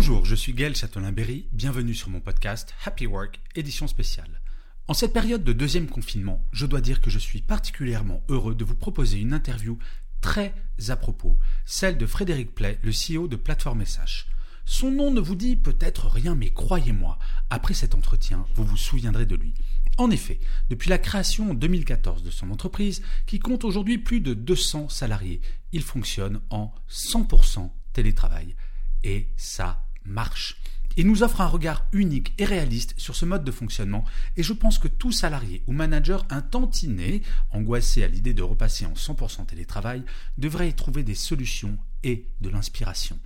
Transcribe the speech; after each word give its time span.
Bonjour, 0.00 0.24
je 0.24 0.34
suis 0.34 0.54
Gaël 0.54 0.74
Châtelain-Berry, 0.74 1.46
bienvenue 1.52 1.92
sur 1.92 2.08
mon 2.08 2.20
podcast 2.20 2.74
Happy 2.86 3.06
Work, 3.06 3.38
édition 3.54 3.86
spéciale. 3.86 4.40
En 4.88 4.94
cette 4.94 5.12
période 5.12 5.44
de 5.44 5.52
deuxième 5.52 5.88
confinement, 5.88 6.42
je 6.52 6.64
dois 6.64 6.80
dire 6.80 7.02
que 7.02 7.10
je 7.10 7.18
suis 7.18 7.42
particulièrement 7.42 8.22
heureux 8.30 8.54
de 8.54 8.64
vous 8.64 8.74
proposer 8.74 9.18
une 9.18 9.34
interview 9.34 9.78
très 10.22 10.54
à 10.88 10.96
propos, 10.96 11.36
celle 11.66 11.98
de 11.98 12.06
Frédéric 12.06 12.54
Play, 12.54 12.78
le 12.82 12.92
CEO 12.92 13.28
de 13.28 13.36
Plateforme 13.36 13.84
SH. 13.84 14.24
Son 14.64 14.90
nom 14.90 15.10
ne 15.10 15.20
vous 15.20 15.34
dit 15.34 15.56
peut-être 15.56 16.08
rien, 16.08 16.34
mais 16.34 16.48
croyez-moi, 16.48 17.18
après 17.50 17.74
cet 17.74 17.94
entretien, 17.94 18.46
vous 18.54 18.64
vous 18.64 18.78
souviendrez 18.78 19.26
de 19.26 19.36
lui. 19.36 19.52
En 19.98 20.10
effet, 20.10 20.40
depuis 20.70 20.88
la 20.88 20.96
création 20.96 21.50
en 21.50 21.54
2014 21.54 22.22
de 22.22 22.30
son 22.30 22.50
entreprise, 22.50 23.02
qui 23.26 23.38
compte 23.38 23.64
aujourd'hui 23.64 23.98
plus 23.98 24.22
de 24.22 24.32
200 24.32 24.88
salariés, 24.88 25.42
il 25.72 25.82
fonctionne 25.82 26.40
en 26.48 26.72
100% 26.88 27.70
télétravail. 27.92 28.56
Et 29.02 29.28
ça 29.36 29.86
marche. 30.04 30.56
Il 30.96 31.06
nous 31.06 31.22
offre 31.22 31.40
un 31.40 31.46
regard 31.46 31.86
unique 31.92 32.34
et 32.38 32.44
réaliste 32.44 32.94
sur 32.98 33.14
ce 33.14 33.24
mode 33.24 33.44
de 33.44 33.52
fonctionnement 33.52 34.04
et 34.36 34.42
je 34.42 34.52
pense 34.52 34.78
que 34.78 34.88
tout 34.88 35.12
salarié 35.12 35.62
ou 35.66 35.72
manager 35.72 36.26
un 36.30 36.40
tantinet, 36.40 37.22
angoissé 37.52 38.02
à 38.02 38.08
l'idée 38.08 38.34
de 38.34 38.42
repasser 38.42 38.86
en 38.86 38.94
100% 38.94 39.46
télétravail, 39.46 40.02
devrait 40.36 40.68
y 40.68 40.74
trouver 40.74 41.02
des 41.02 41.14
solutions 41.14 41.78
et 42.02 42.26
de 42.40 42.48
l'inspiration. 42.48 43.18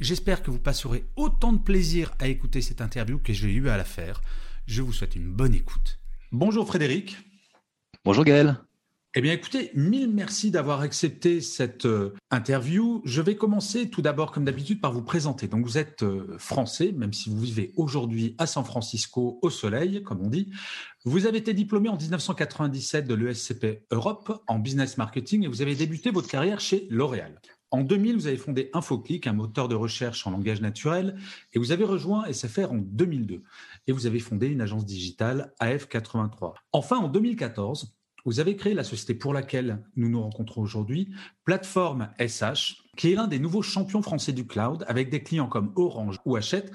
J'espère 0.00 0.42
que 0.42 0.50
vous 0.52 0.60
passerez 0.60 1.04
autant 1.16 1.52
de 1.52 1.58
plaisir 1.58 2.14
à 2.20 2.28
écouter 2.28 2.62
cette 2.62 2.80
interview 2.80 3.18
que 3.18 3.32
j'ai 3.32 3.50
eu 3.50 3.68
à 3.68 3.76
la 3.76 3.84
faire. 3.84 4.20
Je 4.66 4.82
vous 4.82 4.92
souhaite 4.92 5.16
une 5.16 5.32
bonne 5.32 5.54
écoute. 5.54 5.98
Bonjour 6.30 6.66
Frédéric. 6.66 7.16
Bonjour 8.04 8.24
Gaël. 8.24 8.58
Eh 9.14 9.22
bien, 9.22 9.32
écoutez, 9.32 9.70
mille 9.74 10.12
merci 10.12 10.50
d'avoir 10.50 10.82
accepté 10.82 11.40
cette 11.40 11.86
euh, 11.86 12.14
interview. 12.30 13.00
Je 13.06 13.22
vais 13.22 13.36
commencer 13.36 13.88
tout 13.88 14.02
d'abord, 14.02 14.32
comme 14.32 14.44
d'habitude, 14.44 14.82
par 14.82 14.92
vous 14.92 15.02
présenter. 15.02 15.48
Donc, 15.48 15.64
vous 15.64 15.78
êtes 15.78 16.02
euh, 16.02 16.36
français, 16.36 16.92
même 16.92 17.14
si 17.14 17.30
vous 17.30 17.40
vivez 17.40 17.72
aujourd'hui 17.76 18.34
à 18.36 18.46
San 18.46 18.64
Francisco, 18.64 19.38
au 19.40 19.48
soleil, 19.48 20.02
comme 20.02 20.20
on 20.20 20.28
dit. 20.28 20.52
Vous 21.06 21.24
avez 21.24 21.38
été 21.38 21.54
diplômé 21.54 21.88
en 21.88 21.96
1997 21.96 23.06
de 23.06 23.14
l'ESCP 23.14 23.86
Europe 23.90 24.42
en 24.46 24.58
business 24.58 24.98
marketing 24.98 25.44
et 25.44 25.48
vous 25.48 25.62
avez 25.62 25.74
débuté 25.74 26.10
votre 26.10 26.28
carrière 26.28 26.60
chez 26.60 26.86
L'Oréal. 26.90 27.40
En 27.70 27.82
2000, 27.82 28.16
vous 28.16 28.26
avez 28.26 28.36
fondé 28.36 28.70
InfoClick, 28.74 29.26
un 29.26 29.32
moteur 29.32 29.68
de 29.68 29.74
recherche 29.74 30.26
en 30.26 30.30
langage 30.30 30.60
naturel, 30.60 31.16
et 31.54 31.58
vous 31.58 31.72
avez 31.72 31.84
rejoint 31.84 32.30
SFR 32.30 32.72
en 32.72 32.78
2002. 32.78 33.42
Et 33.86 33.92
vous 33.92 34.06
avez 34.06 34.20
fondé 34.20 34.48
une 34.48 34.60
agence 34.60 34.84
digitale 34.84 35.54
AF83. 35.60 36.54
Enfin, 36.72 36.98
en 36.98 37.08
2014, 37.08 37.97
vous 38.28 38.40
avez 38.40 38.56
créé 38.56 38.74
la 38.74 38.84
société 38.84 39.14
pour 39.14 39.32
laquelle 39.32 39.82
nous 39.96 40.10
nous 40.10 40.20
rencontrons 40.20 40.60
aujourd'hui, 40.60 41.08
Plateforme 41.46 42.10
SH, 42.20 42.74
qui 42.94 43.10
est 43.10 43.14
l'un 43.14 43.26
des 43.26 43.38
nouveaux 43.38 43.62
champions 43.62 44.02
français 44.02 44.32
du 44.32 44.46
cloud, 44.46 44.84
avec 44.86 45.08
des 45.08 45.22
clients 45.22 45.48
comme 45.48 45.72
Orange 45.76 46.20
ou 46.26 46.36
Hachette, 46.36 46.70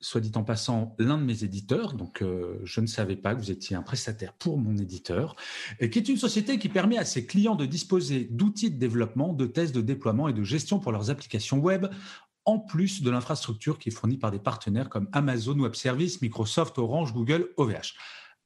soit 0.00 0.22
dit 0.22 0.32
en 0.34 0.44
passant, 0.44 0.96
l'un 0.98 1.18
de 1.18 1.24
mes 1.24 1.44
éditeurs, 1.44 1.92
donc 1.92 2.22
euh, 2.22 2.58
je 2.64 2.80
ne 2.80 2.86
savais 2.86 3.16
pas 3.16 3.34
que 3.34 3.40
vous 3.40 3.50
étiez 3.50 3.76
un 3.76 3.82
prestataire 3.82 4.32
pour 4.32 4.56
mon 4.56 4.78
éditeur, 4.78 5.36
et 5.78 5.90
qui 5.90 5.98
est 5.98 6.08
une 6.08 6.16
société 6.16 6.58
qui 6.58 6.70
permet 6.70 6.96
à 6.96 7.04
ses 7.04 7.26
clients 7.26 7.54
de 7.54 7.66
disposer 7.66 8.26
d'outils 8.30 8.70
de 8.70 8.78
développement, 8.78 9.34
de 9.34 9.44
tests 9.44 9.74
de 9.74 9.82
déploiement 9.82 10.26
et 10.28 10.32
de 10.32 10.42
gestion 10.42 10.78
pour 10.78 10.92
leurs 10.92 11.10
applications 11.10 11.58
web, 11.58 11.86
en 12.46 12.58
plus 12.58 13.02
de 13.02 13.10
l'infrastructure 13.10 13.78
qui 13.78 13.90
est 13.90 13.92
fournie 13.92 14.16
par 14.16 14.30
des 14.30 14.38
partenaires 14.38 14.88
comme 14.88 15.10
Amazon 15.12 15.58
Web 15.58 15.74
Services, 15.74 16.22
Microsoft, 16.22 16.78
Orange, 16.78 17.12
Google, 17.12 17.50
OVH. 17.58 17.92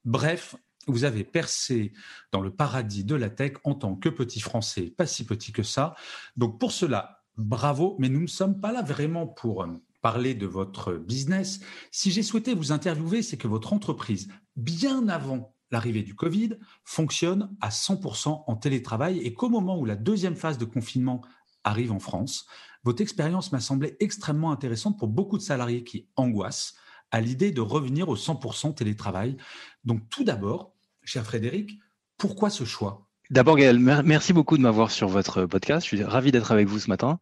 Bref, 0.05 0.57
vous 0.87 1.05
avez 1.05 1.25
percé 1.25 1.93
dans 2.33 2.41
le 2.41 2.51
paradis 2.51 3.05
de 3.05 3.15
la 3.15 3.31
tech 3.31 3.53
en 3.65 3.75
tant 3.75 3.95
que 3.95 4.09
petit 4.09 4.41
français, 4.41 4.93
pas 4.97 5.07
si 5.07 5.25
petit 5.25 5.53
que 5.53 5.63
ça. 5.63 5.95
Donc 6.37 6.59
pour 6.59 6.73
cela, 6.73 7.23
bravo, 7.37 7.97
mais 7.99 8.09
nous 8.09 8.23
ne 8.23 8.27
sommes 8.27 8.61
pas 8.61 8.73
là 8.73 8.83
vraiment 8.83 9.27
pour 9.27 9.63
euh, 9.63 9.69
parler 10.01 10.35
de 10.35 10.47
votre 10.47 10.95
business. 10.95 11.61
Si 11.91 12.11
j'ai 12.11 12.23
souhaité 12.23 12.55
vous 12.55 12.73
interviewer, 12.73 13.23
c'est 13.23 13.37
que 13.37 13.49
votre 13.49 13.73
entreprise, 13.73 14.29
bien 14.57 15.09
avant 15.09 15.55
l'arrivée 15.71 16.03
du 16.03 16.15
Covid, 16.15 16.59
fonctionne 16.85 17.55
à 17.61 17.71
100% 17.71 18.45
en 18.47 18.57
télétravail 18.57 19.19
et 19.21 19.33
qu'au 19.33 19.49
moment 19.49 19.79
où 19.79 19.85
la 19.85 19.97
deuxième 19.97 20.37
phase 20.37 20.59
de 20.59 20.65
confinement 20.65 21.23
arrive 21.65 21.93
en 21.93 22.01
France, 22.01 22.47
votre 22.85 23.01
expérience 23.01 23.53
m'a 23.53 23.61
semblé 23.61 23.97
extrêmement 24.01 24.51
intéressante 24.51 24.99
pour 24.99 25.09
beaucoup 25.09 25.39
de 25.39 25.43
salariés 25.43 25.85
qui 25.85 26.09
angoissent 26.17 26.75
à 27.13 27.21
l'idée 27.21 27.53
de 27.53 27.61
revenir 27.61 28.09
au 28.09 28.17
100% 28.17 28.75
télétravail. 28.75 29.37
Donc 29.85 30.09
tout 30.11 30.25
d'abord, 30.25 30.75
cher 31.05 31.25
Frédéric, 31.25 31.79
pourquoi 32.17 32.51
ce 32.51 32.65
choix? 32.65 33.07
D'abord, 33.31 33.57
Gaël, 33.57 33.79
merci 33.79 34.35
beaucoup 34.35 34.59
de 34.59 34.63
m'avoir 34.63 34.91
sur 34.91 35.09
votre 35.09 35.47
podcast. 35.47 35.87
Je 35.87 35.97
suis 35.97 36.05
ravi 36.05 36.33
d'être 36.33 36.53
avec 36.53 36.67
vous 36.69 36.79
ce 36.79 36.91
matin. 36.91 37.19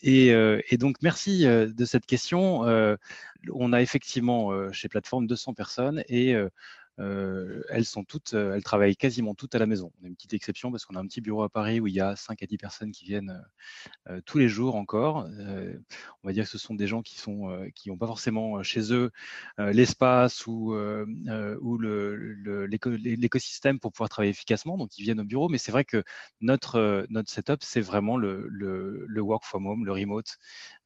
Et, 0.00 0.32
euh, 0.32 0.58
donc, 0.78 0.96
merci 1.02 1.46
euh, 1.46 1.66
de 1.66 1.84
cette 1.84 2.06
question. 2.06 2.64
Euh, 2.64 2.96
on 3.52 3.74
a 3.74 3.82
effectivement 3.82 4.52
chez 4.72 4.88
Plateforme 4.88 5.26
200 5.26 5.52
personnes 5.52 6.02
et 6.08 6.34
euh, 7.00 7.62
elles 7.70 7.86
sont 7.86 8.04
toutes, 8.04 8.34
euh, 8.34 8.54
elles 8.54 8.62
travaillent 8.62 8.96
quasiment 8.96 9.34
toutes 9.34 9.54
à 9.54 9.58
la 9.58 9.66
maison. 9.66 9.90
On 10.00 10.04
a 10.04 10.08
une 10.08 10.14
petite 10.14 10.34
exception 10.34 10.70
parce 10.70 10.84
qu'on 10.84 10.96
a 10.96 11.00
un 11.00 11.06
petit 11.06 11.20
bureau 11.20 11.42
à 11.42 11.48
Paris 11.48 11.80
où 11.80 11.86
il 11.86 11.94
y 11.94 12.00
a 12.00 12.14
5 12.14 12.42
à 12.42 12.46
10 12.46 12.58
personnes 12.58 12.92
qui 12.92 13.04
viennent 13.04 13.42
euh, 14.08 14.20
tous 14.26 14.38
les 14.38 14.48
jours 14.48 14.74
encore. 14.74 15.26
On 16.22 16.28
va 16.28 16.32
dire 16.32 16.44
que 16.44 16.50
ce 16.50 16.58
sont 16.58 16.74
des 16.74 16.86
gens 16.86 17.02
qui 17.02 17.18
sont 17.18 17.70
qui 17.74 17.88
n'ont 17.88 17.96
pas 17.96 18.06
forcément 18.06 18.62
chez 18.62 18.92
eux 18.92 19.10
l'espace 19.58 20.46
ou 20.46 20.74
l'écosystème 22.68 23.80
pour 23.80 23.92
pouvoir 23.92 24.08
travailler 24.08 24.30
efficacement, 24.30 24.76
donc 24.76 24.98
ils 24.98 25.02
viennent 25.02 25.20
au 25.20 25.24
bureau. 25.24 25.48
Mais 25.48 25.58
c'est 25.58 25.72
vrai 25.72 25.84
que 25.84 26.02
notre 26.40 27.06
setup 27.26 27.62
c'est 27.62 27.80
vraiment 27.80 28.16
le 28.16 29.20
work 29.20 29.44
from 29.44 29.66
home, 29.66 29.84
le 29.84 29.92
remote 29.92 30.38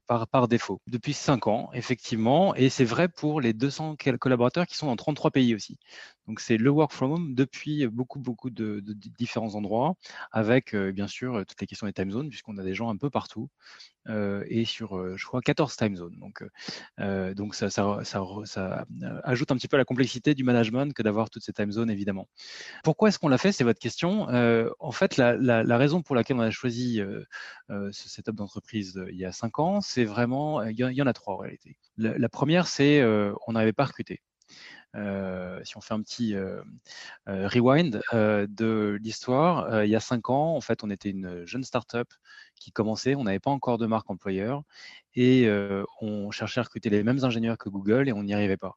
par, 0.06 0.48
défaut 0.48 0.80
depuis 0.86 1.12
cinq 1.14 1.46
ans, 1.46 1.70
effectivement. 1.72 2.54
Et 2.54 2.68
c'est 2.68 2.84
vrai 2.84 3.08
pour 3.08 3.40
les 3.40 3.52
200 3.52 3.96
collaborateurs 4.20 4.66
qui 4.66 4.76
sont 4.76 4.86
dans 4.86 4.96
33 4.96 5.30
pays 5.30 5.54
aussi. 5.54 5.78
Donc, 6.26 6.40
c'est 6.40 6.56
le 6.56 6.70
work 6.70 6.92
from 6.92 7.12
home 7.12 7.34
depuis 7.34 7.86
beaucoup, 7.86 8.18
beaucoup 8.18 8.50
de, 8.50 8.80
différents 9.18 9.54
endroits, 9.54 9.94
avec 10.32 10.74
euh, 10.74 10.92
bien 10.92 11.06
sûr 11.06 11.44
toutes 11.46 11.60
les 11.60 11.66
questions 11.66 11.86
des 11.86 11.92
time 11.92 12.10
zones, 12.10 12.28
puisqu'on 12.28 12.58
a 12.58 12.62
des 12.62 12.74
gens 12.74 12.88
un 12.88 12.96
peu 12.96 13.10
partout 13.10 13.48
euh, 14.08 14.44
et 14.48 14.64
sur, 14.66 14.98
euh, 14.98 15.16
je 15.16 15.24
crois, 15.24 15.40
14 15.40 15.76
time 15.76 15.96
zones. 15.96 16.18
Donc, 16.18 16.44
euh, 17.00 17.34
donc 17.34 17.54
ça, 17.54 17.70
ça, 17.70 18.00
ça, 18.04 18.86
ajoute 19.22 19.50
un 19.50 19.56
petit 19.56 19.68
peu 19.68 19.76
à 19.76 19.78
la 19.78 19.84
complexité 19.84 20.34
du 20.34 20.44
management 20.44 20.92
que 20.92 21.02
d'avoir 21.02 21.30
toutes 21.30 21.42
ces 21.42 21.52
time 21.52 21.72
zones, 21.72 21.90
évidemment. 21.90 22.28
Pourquoi 22.82 23.08
est-ce 23.08 23.18
qu'on 23.18 23.28
l'a 23.28 23.38
fait 23.38 23.52
C'est 23.52 23.64
votre 23.64 23.80
question. 23.80 24.26
en 24.78 24.92
fait, 24.92 25.16
la, 25.16 25.36
la, 25.36 25.78
raison 25.78 26.02
pour 26.02 26.14
laquelle 26.14 26.36
on 26.36 26.40
a 26.40 26.50
choisi 26.50 27.00
ce 27.68 28.08
setup 28.08 28.34
d'entreprise 28.34 29.02
il 29.10 29.16
y 29.16 29.24
a 29.24 29.32
cinq 29.32 29.58
ans, 29.58 29.80
c'est 29.80 30.04
vraiment, 30.04 30.62
il 30.62 30.78
y, 30.78 31.02
en 31.02 31.06
a 31.06 31.12
trois 31.12 31.34
en 31.34 31.38
réalité. 31.38 31.76
La, 31.96 32.16
la 32.18 32.28
première, 32.28 32.66
c'est 32.66 33.02
on 33.46 33.52
n'avait 33.52 33.72
pas 33.72 33.84
recruté. 33.84 34.20
Euh, 34.94 35.60
si 35.64 35.76
on 35.76 35.80
fait 35.80 35.94
un 35.94 36.02
petit 36.02 36.34
euh, 36.34 36.62
euh, 37.28 37.48
rewind 37.48 38.00
de 38.12 38.98
l'histoire, 39.00 39.84
il 39.84 39.90
y 39.90 39.96
a 39.96 40.00
cinq 40.00 40.30
ans, 40.30 40.56
en 40.56 40.60
fait, 40.60 40.84
on 40.84 40.90
était 40.90 41.10
une 41.10 41.44
jeune 41.46 41.64
startup 41.64 42.12
qui 42.56 42.70
commençait, 42.70 43.14
on 43.14 43.24
n'avait 43.24 43.40
pas 43.40 43.50
encore 43.50 43.78
de 43.78 43.86
marque 43.86 44.10
employeur 44.10 44.62
et 45.14 45.48
on 46.00 46.30
cherchait 46.30 46.60
à 46.60 46.64
recruter 46.64 46.90
les 46.90 47.02
mêmes 47.02 47.24
ingénieurs 47.24 47.58
que 47.58 47.68
Google 47.68 48.08
et 48.08 48.12
on 48.12 48.22
n'y 48.22 48.34
arrivait 48.34 48.56
pas. 48.56 48.76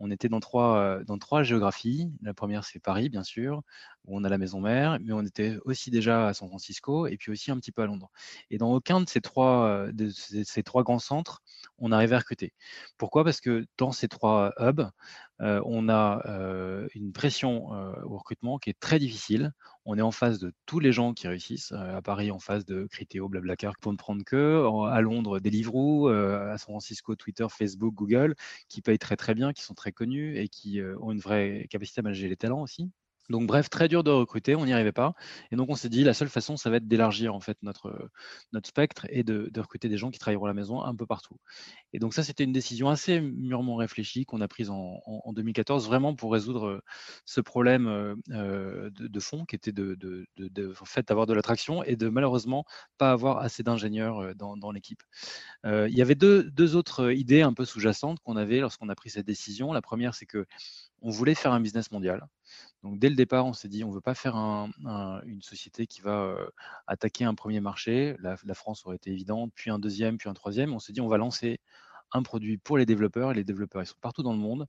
On 0.00 0.12
était 0.12 0.28
dans 0.28 0.38
trois, 0.38 1.00
dans 1.04 1.18
trois 1.18 1.42
géographies. 1.42 2.08
La 2.22 2.32
première, 2.32 2.62
c'est 2.64 2.78
Paris, 2.78 3.08
bien 3.08 3.24
sûr, 3.24 3.62
où 4.04 4.16
on 4.16 4.22
a 4.22 4.28
la 4.28 4.38
maison 4.38 4.60
mère, 4.60 4.98
mais 5.02 5.12
on 5.12 5.22
était 5.22 5.56
aussi 5.64 5.90
déjà 5.90 6.28
à 6.28 6.34
San 6.34 6.48
Francisco 6.48 7.08
et 7.08 7.16
puis 7.16 7.32
aussi 7.32 7.50
un 7.50 7.56
petit 7.56 7.72
peu 7.72 7.82
à 7.82 7.86
Londres. 7.86 8.10
Et 8.50 8.58
dans 8.58 8.72
aucun 8.72 9.00
de 9.00 9.08
ces 9.08 9.20
trois, 9.20 9.88
de 9.90 10.08
ces, 10.10 10.44
ces 10.44 10.62
trois 10.62 10.84
grands 10.84 11.00
centres, 11.00 11.42
on 11.78 11.90
arrivait 11.90 12.14
à 12.14 12.20
recruter. 12.20 12.52
Pourquoi? 12.96 13.24
Parce 13.24 13.40
que 13.40 13.66
dans 13.76 13.90
ces 13.90 14.06
trois 14.06 14.52
hubs, 14.58 14.88
on 15.40 15.88
a 15.88 16.22
une 16.94 17.12
pression 17.12 17.68
au 18.04 18.16
recrutement 18.18 18.58
qui 18.58 18.70
est 18.70 18.80
très 18.80 18.98
difficile. 18.98 19.52
On 19.84 19.96
est 19.96 20.02
en 20.02 20.10
face 20.10 20.38
de 20.38 20.52
tous 20.66 20.80
les 20.80 20.92
gens 20.92 21.14
qui 21.14 21.28
réussissent. 21.28 21.72
à 21.72 22.02
Paris, 22.02 22.30
en 22.30 22.38
face 22.38 22.64
de 22.64 22.86
Criteo, 22.90 23.28
Blablacar, 23.28 23.74
pour 23.80 23.92
ne 23.92 23.96
prendre 23.96 24.24
que. 24.24 24.66
À 24.90 25.00
Londres, 25.00 25.40
Deliveroo. 25.40 26.08
à 26.08 26.56
San 26.58 26.72
Francisco, 26.72 27.14
Twitter, 27.16 27.46
Facebook, 27.50 27.94
Google, 27.94 28.34
qui 28.68 28.82
payent 28.82 28.98
très 28.98 29.16
très 29.16 29.34
bien, 29.34 29.52
qui 29.52 29.62
sont 29.62 29.74
très 29.74 29.92
connus 29.92 30.36
et 30.36 30.48
qui 30.48 30.80
ont 31.00 31.12
une 31.12 31.20
vraie 31.20 31.66
capacité 31.70 32.00
à 32.00 32.02
manager 32.02 32.28
les 32.28 32.36
talents 32.36 32.62
aussi. 32.62 32.90
Donc 33.28 33.46
bref, 33.46 33.68
très 33.68 33.88
dur 33.88 34.02
de 34.04 34.10
recruter, 34.10 34.54
on 34.54 34.64
n'y 34.64 34.72
arrivait 34.72 34.92
pas. 34.92 35.14
Et 35.50 35.56
donc 35.56 35.68
on 35.68 35.74
s'est 35.74 35.88
dit, 35.88 36.04
la 36.04 36.14
seule 36.14 36.28
façon, 36.28 36.56
ça 36.56 36.70
va 36.70 36.76
être 36.76 36.88
d'élargir 36.88 37.34
en 37.34 37.40
fait 37.40 37.58
notre, 37.62 38.10
spectre 38.64 39.06
et 39.10 39.22
de, 39.22 39.50
recruter 39.58 39.88
des 39.88 39.98
gens 39.98 40.10
qui 40.10 40.18
travailleront 40.18 40.46
à 40.46 40.48
la 40.48 40.54
maison 40.54 40.82
un 40.82 40.94
peu 40.94 41.06
partout. 41.06 41.36
Et 41.92 41.98
donc 41.98 42.14
ça, 42.14 42.22
c'était 42.22 42.44
une 42.44 42.52
décision 42.52 42.88
assez 42.88 43.20
mûrement 43.20 43.76
réfléchie 43.76 44.24
qu'on 44.24 44.40
a 44.40 44.48
prise 44.48 44.70
en, 44.70 45.00
2014, 45.32 45.86
vraiment 45.86 46.14
pour 46.14 46.32
résoudre 46.32 46.82
ce 47.24 47.40
problème 47.40 47.86
euh, 48.30 48.90
de, 48.90 49.20
fond 49.20 49.44
qui 49.44 49.56
était 49.56 49.72
de, 49.72 49.94
de, 49.94 50.74
fait 50.84 51.06
d'avoir 51.06 51.26
de 51.26 51.34
l'attraction 51.34 51.82
et 51.82 51.96
de 51.96 52.08
malheureusement 52.08 52.64
pas 52.96 53.12
avoir 53.12 53.38
assez 53.38 53.62
d'ingénieurs 53.62 54.18
euh, 54.20 54.34
dans, 54.34 54.72
l'équipe. 54.72 55.02
Euh, 55.64 55.88
il 55.88 55.96
y 55.96 56.02
avait 56.02 56.14
deux, 56.14 56.44
deux 56.50 56.76
autres 56.76 57.12
idées 57.12 57.42
un 57.42 57.52
peu 57.52 57.64
sous-jacentes 57.64 58.20
qu'on 58.20 58.36
avait 58.36 58.60
lorsqu'on 58.60 58.88
a 58.88 58.94
pris 58.94 59.10
cette 59.10 59.26
décision. 59.26 59.72
La 59.72 59.82
première, 59.82 60.14
c'est 60.14 60.26
que 60.26 60.46
on 61.00 61.10
voulait 61.10 61.34
faire 61.34 61.52
un 61.52 61.60
business 61.60 61.90
mondial. 61.90 62.26
Donc 62.82 62.98
dès 62.98 63.08
le 63.08 63.16
départ, 63.16 63.46
on 63.46 63.52
s'est 63.52 63.68
dit 63.68 63.84
on 63.84 63.88
ne 63.88 63.94
veut 63.94 64.00
pas 64.00 64.14
faire 64.14 64.36
une 64.36 65.42
société 65.42 65.86
qui 65.86 66.00
va 66.00 66.22
euh, 66.22 66.48
attaquer 66.86 67.24
un 67.24 67.34
premier 67.34 67.60
marché. 67.60 68.16
La, 68.20 68.36
France 68.54 68.86
aurait 68.86 68.96
été 68.96 69.10
évidente, 69.10 69.52
puis 69.54 69.70
un 69.70 69.78
deuxième, 69.78 70.18
puis 70.18 70.28
un 70.28 70.34
troisième. 70.34 70.72
On 70.72 70.78
s'est 70.78 70.92
dit 70.92 71.00
on 71.00 71.08
va 71.08 71.18
lancer 71.18 71.60
un 72.12 72.22
produit 72.22 72.58
pour 72.58 72.78
les 72.78 72.86
développeurs. 72.86 73.32
Et 73.32 73.34
les 73.34 73.44
développeurs, 73.44 73.82
ils 73.82 73.86
sont 73.86 73.98
partout 74.00 74.22
dans 74.22 74.32
le 74.32 74.38
monde. 74.38 74.66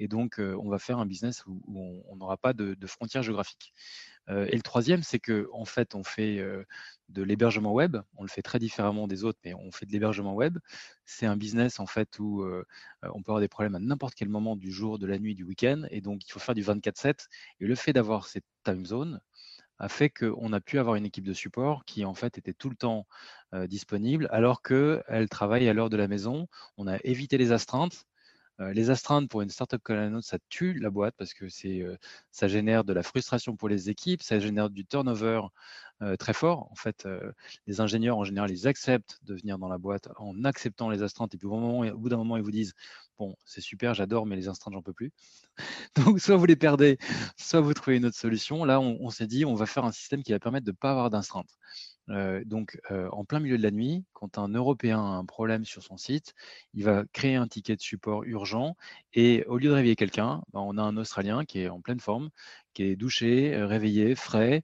Et 0.00 0.08
donc, 0.08 0.38
on 0.38 0.70
va 0.70 0.78
faire 0.78 0.98
un 0.98 1.06
business 1.06 1.44
où, 1.46 1.60
on 2.08 2.16
n'aura 2.16 2.38
pas 2.38 2.54
de, 2.54 2.74
frontières 2.86 3.22
géographiques. 3.22 3.74
Et 4.28 4.56
le 4.56 4.62
troisième, 4.62 5.02
c'est 5.02 5.18
que 5.18 5.48
en 5.52 5.66
fait, 5.66 5.94
on 5.94 6.02
fait 6.04 6.42
de 7.10 7.22
l'hébergement 7.22 7.72
web. 7.72 7.98
On 8.16 8.22
le 8.22 8.28
fait 8.28 8.42
très 8.42 8.58
différemment 8.58 9.06
des 9.06 9.24
autres, 9.24 9.38
mais 9.44 9.52
on 9.54 9.70
fait 9.70 9.84
de 9.84 9.92
l'hébergement 9.92 10.34
web. 10.34 10.58
C'est 11.04 11.26
un 11.26 11.36
business 11.36 11.80
en 11.80 11.86
fait 11.86 12.18
où 12.18 12.44
on 13.02 13.22
peut 13.22 13.30
avoir 13.30 13.40
des 13.40 13.48
problèmes 13.48 13.74
à 13.74 13.78
n'importe 13.78 14.14
quel 14.14 14.30
moment 14.30 14.56
du 14.56 14.72
jour, 14.72 14.98
de 14.98 15.06
la 15.06 15.18
nuit, 15.18 15.34
du 15.34 15.44
week-end, 15.44 15.84
et 15.90 16.00
donc 16.00 16.26
il 16.26 16.32
faut 16.32 16.40
faire 16.40 16.54
du 16.54 16.62
24/7. 16.62 17.28
Et 17.60 17.66
le 17.66 17.74
fait 17.74 17.92
d'avoir 17.92 18.26
cette 18.26 18.46
time 18.64 18.86
zone 18.86 19.20
a 19.78 19.88
fait 19.90 20.08
qu'on 20.08 20.52
a 20.54 20.60
pu 20.60 20.78
avoir 20.78 20.96
une 20.96 21.06
équipe 21.06 21.26
de 21.26 21.34
support 21.34 21.84
qui 21.84 22.06
en 22.06 22.14
fait 22.14 22.38
était 22.38 22.54
tout 22.54 22.70
le 22.70 22.76
temps 22.76 23.06
disponible, 23.66 24.28
alors 24.30 24.62
qu'elle 24.62 25.28
travaille 25.28 25.68
à 25.68 25.74
l'heure 25.74 25.90
de 25.90 25.98
la 25.98 26.08
maison. 26.08 26.48
On 26.78 26.86
a 26.86 26.96
évité 27.04 27.36
les 27.36 27.52
astreintes. 27.52 28.06
Euh, 28.60 28.72
les 28.72 28.90
astreintes 28.90 29.28
pour 29.28 29.42
une 29.42 29.50
startup 29.50 29.82
comme 29.82 29.96
la 29.96 30.08
nôtre, 30.10 30.26
ça 30.26 30.38
tue 30.48 30.74
la 30.74 30.90
boîte 30.90 31.14
parce 31.16 31.34
que 31.34 31.48
c'est, 31.48 31.84
ça 32.30 32.48
génère 32.48 32.84
de 32.84 32.92
la 32.92 33.02
frustration 33.02 33.56
pour 33.56 33.68
les 33.68 33.90
équipes, 33.90 34.22
ça 34.22 34.38
génère 34.38 34.70
du 34.70 34.84
turnover 34.84 35.42
euh, 36.02 36.16
très 36.16 36.32
fort. 36.32 36.68
En 36.70 36.74
fait, 36.74 37.04
euh, 37.04 37.32
les 37.66 37.80
ingénieurs, 37.82 38.16
en 38.16 38.24
général, 38.24 38.50
ils 38.50 38.66
acceptent 38.66 39.18
de 39.22 39.34
venir 39.34 39.58
dans 39.58 39.68
la 39.68 39.76
boîte 39.76 40.08
en 40.16 40.44
acceptant 40.44 40.88
les 40.88 41.02
astreintes. 41.02 41.34
Et 41.34 41.38
puis 41.38 41.46
au, 41.46 41.98
bout 41.98 42.08
d'un 42.08 42.16
moment, 42.16 42.38
ils 42.38 42.42
vous 42.42 42.50
disent 42.50 42.72
Bon, 43.18 43.36
c'est 43.44 43.60
super, 43.60 43.92
j'adore, 43.92 44.24
mais 44.24 44.34
les 44.36 44.48
astreintes, 44.48 44.72
j'en 44.72 44.82
peux 44.82 44.94
plus. 44.94 45.12
Donc, 45.96 46.20
soit 46.20 46.36
vous 46.36 46.46
les 46.46 46.56
perdez, 46.56 46.96
soit 47.36 47.60
vous 47.60 47.74
trouvez 47.74 47.98
une 47.98 48.06
autre 48.06 48.16
solution. 48.16 48.64
Là, 48.64 48.80
on, 48.80 49.10
s'est 49.10 49.26
dit 49.26 49.44
On 49.44 49.54
va 49.54 49.66
faire 49.66 49.84
un 49.84 49.92
système 49.92 50.22
qui 50.22 50.32
va 50.32 50.38
permettre 50.38 50.64
de 50.64 50.70
ne 50.70 50.76
pas 50.76 50.90
avoir 50.92 51.10
d'astreintes. 51.10 51.50
Donc, 52.44 52.78
en 52.90 53.24
plein 53.24 53.40
milieu 53.40 53.56
de 53.56 53.62
la 53.62 53.70
nuit, 53.70 54.04
quand 54.12 54.38
un 54.38 54.48
Européen 54.48 54.98
a 54.98 55.16
un 55.16 55.24
problème 55.24 55.64
sur 55.64 55.82
son 55.82 55.96
site, 55.96 56.34
il 56.74 56.84
va 56.84 57.04
créer 57.12 57.36
un 57.36 57.46
ticket 57.46 57.76
de 57.76 57.80
support 57.80 58.24
urgent 58.24 58.76
et 59.12 59.44
au 59.46 59.58
lieu 59.58 59.68
de 59.68 59.74
réveiller 59.74 59.96
quelqu'un, 59.96 60.42
ben, 60.52 60.60
on 60.60 60.76
a 60.76 60.82
un 60.82 60.96
Australien 60.96 61.44
qui 61.44 61.60
est 61.60 61.68
en 61.68 61.80
pleine 61.80 62.00
forme, 62.00 62.30
qui 62.74 62.82
est 62.84 62.96
douché, 62.96 63.56
réveillé, 63.62 64.14
frais, 64.14 64.62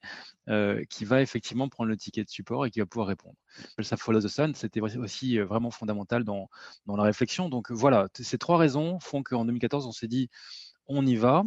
qui 0.88 1.04
va 1.04 1.22
effectivement 1.22 1.68
prendre 1.68 1.88
le 1.88 1.96
ticket 1.96 2.24
de 2.24 2.30
support 2.30 2.66
et 2.66 2.70
qui 2.70 2.80
va 2.80 2.86
pouvoir 2.86 3.08
répondre. 3.08 3.36
Ça 3.80 3.96
Follow 3.96 4.20
the 4.20 4.28
Sun, 4.28 4.54
c'était 4.54 4.80
aussi 4.80 5.38
vraiment 5.38 5.70
fondamental 5.70 6.24
dans, 6.24 6.48
dans 6.86 6.96
la 6.96 7.04
réflexion. 7.04 7.48
Donc 7.48 7.70
voilà, 7.70 8.08
ces 8.14 8.38
trois 8.38 8.58
raisons 8.58 8.98
font 9.00 9.22
qu'en 9.22 9.44
2014, 9.44 9.86
on 9.86 9.92
s'est 9.92 10.08
dit, 10.08 10.28
on 10.88 11.04
y 11.06 11.16
va. 11.16 11.44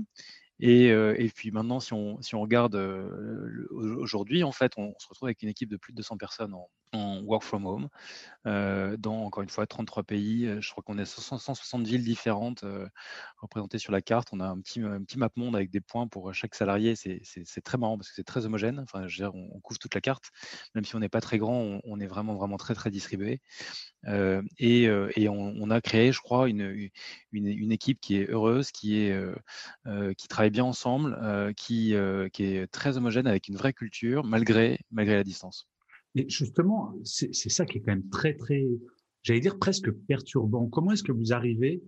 Et, 0.59 0.91
euh, 0.91 1.15
et, 1.17 1.29
puis 1.29 1.51
maintenant, 1.51 1.79
si 1.79 1.93
on, 1.93 2.21
si 2.21 2.35
on 2.35 2.41
regarde 2.41 2.75
aujourd'hui, 3.71 4.43
en 4.43 4.51
fait, 4.51 4.73
on, 4.77 4.93
se 4.99 5.07
retrouve 5.07 5.27
avec 5.27 5.41
une 5.41 5.49
équipe 5.49 5.69
de 5.69 5.77
plus 5.77 5.93
de 5.93 5.97
200 5.97 6.17
personnes 6.17 6.53
en, 6.53 6.67
work 7.23 7.43
from 7.43 7.65
home, 7.65 7.89
euh, 8.47 8.97
dans 8.97 9.25
encore 9.25 9.43
une 9.43 9.49
fois 9.49 9.67
33 9.67 10.03
pays. 10.03 10.45
Euh, 10.45 10.61
je 10.61 10.71
crois 10.71 10.83
qu'on 10.83 10.97
est 10.97 11.05
160 11.05 11.85
villes 11.85 12.03
différentes 12.03 12.63
euh, 12.63 12.87
représentées 13.37 13.77
sur 13.77 13.91
la 13.91 14.01
carte. 14.01 14.29
On 14.31 14.39
a 14.39 14.47
un 14.47 14.59
petit, 14.59 14.81
un 14.81 15.03
petit 15.03 15.17
map 15.17 15.29
monde 15.35 15.55
avec 15.55 15.69
des 15.69 15.81
points 15.81 16.07
pour 16.07 16.33
chaque 16.33 16.55
salarié. 16.55 16.95
C'est 16.95 17.61
très 17.63 17.77
marrant 17.77 17.97
parce 17.97 18.09
que 18.09 18.15
c'est 18.15 18.23
très 18.23 18.45
homogène. 18.45 18.79
Enfin, 18.79 19.07
je 19.07 19.21
veux 19.21 19.29
dire, 19.29 19.35
on, 19.35 19.59
couvre 19.59 19.79
toute 19.79 19.93
la 19.93 20.01
carte. 20.01 20.31
Même 20.75 20.85
si 20.85 20.95
on 20.95 20.99
n'est 20.99 21.09
pas 21.09 21.21
très 21.21 21.37
grand, 21.37 21.79
on, 21.83 21.99
est 21.99 22.07
vraiment, 22.07 22.35
vraiment 22.35 22.57
très, 22.57 22.73
très 22.73 22.89
distribué. 22.89 23.41
et, 24.57 24.83
et 25.15 25.29
on, 25.29 25.69
a 25.69 25.81
créé, 25.81 26.11
je 26.11 26.21
crois, 26.21 26.49
une, 26.49 26.89
une, 27.31 27.47
une, 27.47 27.71
équipe 27.71 27.99
qui 28.01 28.17
est 28.17 28.29
heureuse, 28.29 28.71
qui, 28.71 28.97
est, 28.97 29.15
qui 30.17 30.27
travaille 30.27 30.48
bien 30.49 30.63
ensemble, 30.63 31.17
qui, 31.55 31.93
qui 32.33 32.43
est 32.43 32.67
très 32.67 32.97
homogène 32.97 33.27
avec 33.27 33.47
une 33.47 33.55
vraie 33.55 33.73
culture 33.73 34.23
malgré, 34.23 34.79
malgré 34.91 35.15
la 35.15 35.23
distance. 35.23 35.67
Mais 36.15 36.25
justement, 36.27 36.93
c'est 37.03 37.33
ça 37.33 37.65
qui 37.65 37.77
est 37.77 37.81
quand 37.81 37.91
même 37.91 38.09
très, 38.09 38.33
très, 38.33 38.65
j'allais 39.23 39.39
dire 39.39 39.59
presque 39.59 39.91
perturbant. 39.91 40.67
Comment 40.67 40.91
est-ce 40.91 41.03
que 41.03 41.11
vous 41.11 41.33
arrivez 41.33 41.83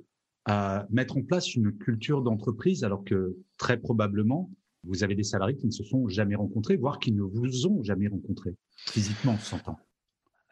à 0.46 0.88
mettre 0.90 1.18
en 1.18 1.22
place 1.22 1.56
une 1.56 1.78
culture 1.78 2.22
d'entreprise 2.22 2.84
alors 2.84 3.04
que 3.04 3.36
très 3.58 3.78
probablement, 3.78 4.50
vous 4.84 5.04
avez 5.04 5.16
des 5.16 5.24
salariés 5.24 5.58
qui 5.58 5.68
ne 5.68 5.72
se 5.72 5.84
sont 5.84 6.08
jamais 6.08 6.36
rencontrés, 6.36 6.76
voire 6.76 7.00
qui 7.00 7.12
ne 7.12 7.22
vous 7.22 7.68
ont 7.68 7.84
jamais 7.84 8.08
rencontrés, 8.08 8.56
physiquement, 8.76 9.38
s'entend 9.38 9.78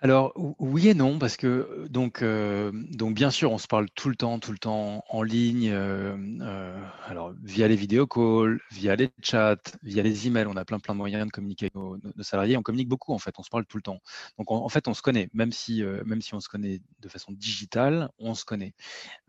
alors 0.01 0.31
oui 0.59 0.87
et 0.87 0.93
non, 0.93 1.19
parce 1.19 1.35
que 1.35 1.87
donc, 1.89 2.21
euh, 2.21 2.71
donc 2.73 3.15
bien 3.15 3.31
sûr, 3.31 3.51
on 3.51 3.57
se 3.57 3.67
parle 3.67 3.89
tout 3.89 4.07
le 4.07 4.15
temps, 4.15 4.39
tout 4.39 4.53
le 4.53 4.57
temps 4.57 5.03
en 5.09 5.23
ligne, 5.23 5.69
euh, 5.71 6.15
euh, 6.39 6.81
alors 7.05 7.33
via 7.43 7.67
les 7.67 7.75
vidéo 7.75 8.07
calls, 8.07 8.61
via 8.71 8.95
les 8.95 9.09
chats, 9.21 9.57
via 9.83 10.01
les 10.01 10.27
emails, 10.27 10.47
on 10.47 10.55
a 10.55 10.63
plein 10.63 10.79
plein 10.79 10.93
de 10.93 10.99
moyens 10.99 11.25
de 11.25 11.31
communiquer 11.31 11.69
nos, 11.75 11.97
salariés. 12.21 12.55
On 12.55 12.61
communique 12.61 12.87
beaucoup 12.87 13.13
en 13.13 13.19
fait, 13.19 13.35
on 13.39 13.43
se 13.43 13.49
parle 13.49 13.65
tout 13.65 13.75
le 13.75 13.83
temps. 13.83 13.99
Donc 14.37 14.51
en 14.51 14.69
fait, 14.69 14.87
on 14.87 14.93
se 14.93 15.01
connaît, 15.01 15.29
même 15.33 15.51
si 15.51 15.83
même 16.05 16.21
si 16.21 16.33
on 16.33 16.39
se 16.39 16.47
connaît 16.47 16.79
de 17.01 17.09
façon 17.09 17.33
digitale, 17.33 18.09
on 18.19 18.35
se 18.35 18.45
connaît. 18.45 18.73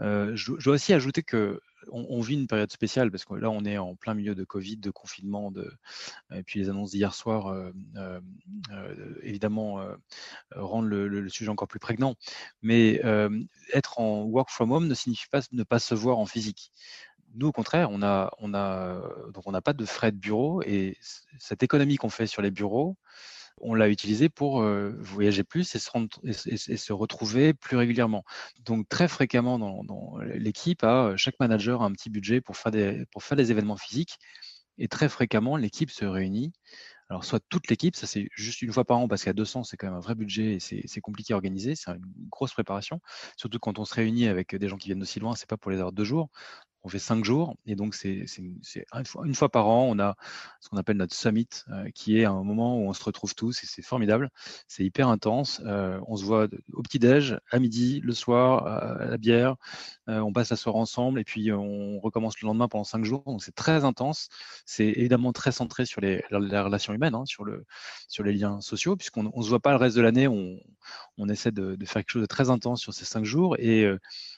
je, 0.00 0.34
je 0.36 0.64
dois 0.64 0.74
aussi 0.74 0.92
ajouter 0.92 1.24
que 1.24 1.60
on, 1.90 2.20
vit 2.20 2.34
une 2.34 2.46
période 2.46 2.70
spéciale 2.70 3.10
parce 3.10 3.24
que 3.24 3.34
là, 3.34 3.50
on 3.50 3.64
est 3.64 3.78
en 3.78 3.94
plein 3.94 4.14
milieu 4.14 4.34
de 4.34 4.44
Covid, 4.44 4.76
de 4.76 4.90
confinement, 4.90 5.52
et 6.32 6.42
puis 6.42 6.60
les 6.60 6.68
annonces 6.68 6.90
d'hier 6.90 7.14
soir, 7.14 7.48
euh, 7.48 7.72
euh, 7.96 8.20
euh, 8.72 9.14
évidemment, 9.22 9.84
rendent 10.54 10.88
le, 10.88 11.28
sujet 11.28 11.50
encore 11.50 11.68
plus 11.68 11.80
prégnant. 11.80 12.14
Mais 12.62 13.00
être 13.72 13.98
en 13.98 14.22
work 14.24 14.50
from 14.50 14.72
home 14.72 14.86
ne 14.88 14.94
signifie 14.94 15.28
pas 15.28 15.40
ne 15.52 15.62
pas 15.62 15.78
se 15.78 15.94
voir 15.94 16.18
en 16.18 16.26
physique. 16.26 16.72
Nous, 17.34 17.46
au 17.46 17.52
contraire, 17.52 17.90
on 17.92 18.02
a, 18.02 18.32
on 18.38 18.54
a, 18.54 19.00
donc 19.32 19.46
on 19.46 19.52
n'a 19.52 19.60
pas 19.60 19.72
de 19.72 19.84
frais 19.84 20.10
de 20.10 20.16
bureau 20.16 20.62
et 20.62 20.96
cette 21.38 21.62
économie 21.62 21.96
qu'on 21.96 22.08
fait 22.08 22.26
sur 22.26 22.42
les 22.42 22.50
bureaux, 22.50 22.96
on 23.60 23.74
l'a 23.74 23.88
utilisé 23.88 24.28
pour 24.28 24.62
euh, 24.62 24.94
voyager 24.98 25.44
plus 25.44 25.74
et 25.74 25.78
se, 25.78 26.92
retrouver 26.92 27.54
plus 27.54 27.76
régulièrement. 27.76 28.24
Donc 28.64 28.88
très 28.88 29.08
fréquemment 29.08 29.58
dans, 29.58 30.18
l'équipe, 30.18 30.82
euh, 30.82 31.16
chaque 31.16 31.38
manager 31.40 31.82
a 31.82 31.86
un 31.86 31.92
petit 31.92 32.10
budget 32.10 32.40
pour 32.40 32.56
faire 32.56 32.72
des, 32.72 33.50
événements 33.50 33.76
physiques 33.76 34.18
et 34.78 34.88
très 34.88 35.08
fréquemment 35.08 35.56
l'équipe 35.56 35.90
se 35.90 36.04
réunit. 36.04 36.52
Alors 37.10 37.24
soit 37.24 37.40
toute 37.48 37.68
l'équipe, 37.68 37.96
ça 37.96 38.06
c'est 38.06 38.28
juste 38.36 38.62
une 38.62 38.72
fois 38.72 38.84
par 38.84 38.98
an 38.98 39.08
parce 39.08 39.24
qu'à 39.24 39.32
200 39.32 39.64
c'est 39.64 39.76
quand 39.76 39.88
même 39.88 39.96
un 39.96 40.00
vrai 40.00 40.14
budget 40.14 40.54
et 40.54 40.60
c'est 40.60 41.00
compliqué 41.00 41.32
à 41.32 41.36
organiser, 41.36 41.74
c'est 41.74 41.90
une 41.90 42.04
grosse 42.30 42.52
préparation. 42.52 43.00
Surtout 43.36 43.58
quand 43.58 43.78
on 43.78 43.84
se 43.84 43.94
réunit 43.94 44.28
avec 44.28 44.54
des 44.54 44.68
gens 44.68 44.76
qui 44.76 44.88
viennent 44.88 45.02
aussi 45.02 45.18
loin, 45.18 45.34
c'est 45.34 45.48
pas 45.48 45.56
pour 45.56 45.72
les 45.72 45.78
avoir 45.78 45.92
deux 45.92 46.04
jours 46.04 46.30
on 46.82 46.88
fait 46.88 46.98
cinq 46.98 47.24
jours 47.24 47.56
et 47.66 47.74
donc 47.74 47.94
c'est 47.94 48.24
une 48.38 49.34
fois 49.34 49.48
par 49.48 49.68
an, 49.68 49.86
on 49.88 49.98
a 49.98 50.16
ce 50.60 50.68
qu'on 50.68 50.76
appelle 50.76 50.96
notre 50.96 51.14
summit, 51.14 51.48
euh, 51.70 51.90
qui 51.94 52.18
est 52.18 52.24
un 52.24 52.42
moment 52.42 52.78
où 52.78 52.88
on 52.88 52.92
se 52.92 53.04
retrouve 53.04 53.34
tous 53.34 53.62
et 53.62 53.66
c'est 53.66 53.82
formidable, 53.82 54.30
c'est 54.68 54.84
hyper 54.84 55.08
intense. 55.08 55.60
Euh, 55.66 56.00
on 56.06 56.16
se 56.16 56.24
voit 56.24 56.48
au 56.72 56.82
petit 56.82 56.98
déj, 56.98 57.38
à 57.50 57.58
midi, 57.58 58.00
le 58.02 58.12
soir, 58.12 58.66
à 58.66 59.04
la 59.04 59.16
bière, 59.18 59.56
euh, 60.08 60.20
on 60.20 60.32
passe 60.32 60.50
la 60.50 60.56
soirée 60.56 60.78
ensemble 60.78 61.20
et 61.20 61.24
puis 61.24 61.52
on 61.52 62.00
recommence 62.00 62.40
le 62.40 62.46
lendemain 62.46 62.68
pendant 62.68 62.84
cinq 62.84 63.04
jours. 63.04 63.22
Donc 63.26 63.42
c'est 63.42 63.54
très 63.54 63.84
intense. 63.84 64.28
C'est 64.64 64.88
évidemment 64.88 65.32
très 65.32 65.52
centré 65.52 65.86
sur 65.86 66.00
les, 66.00 66.24
la, 66.30 66.78
humaine, 66.88 67.14
hein, 67.14 67.24
sur 67.26 67.44
le 67.44 67.64
sur 68.08 68.24
les 68.24 68.32
liens 68.32 68.60
sociaux, 68.60 68.96
puisqu'on 68.96 69.30
on 69.34 69.42
se 69.42 69.48
voit 69.48 69.60
pas 69.60 69.70
le 69.70 69.76
reste 69.76 69.96
de 69.96 70.02
l'année. 70.02 70.28
On, 70.28 70.58
on 71.18 71.28
essaie 71.28 71.52
de, 71.52 71.76
de, 71.76 71.86
faire 71.86 72.02
quelque 72.02 72.10
chose 72.10 72.22
de 72.22 72.26
très 72.26 72.50
intense 72.50 72.80
sur 72.80 72.94
ces 72.94 73.04
cinq 73.04 73.24
jours 73.24 73.56
et 73.58 73.86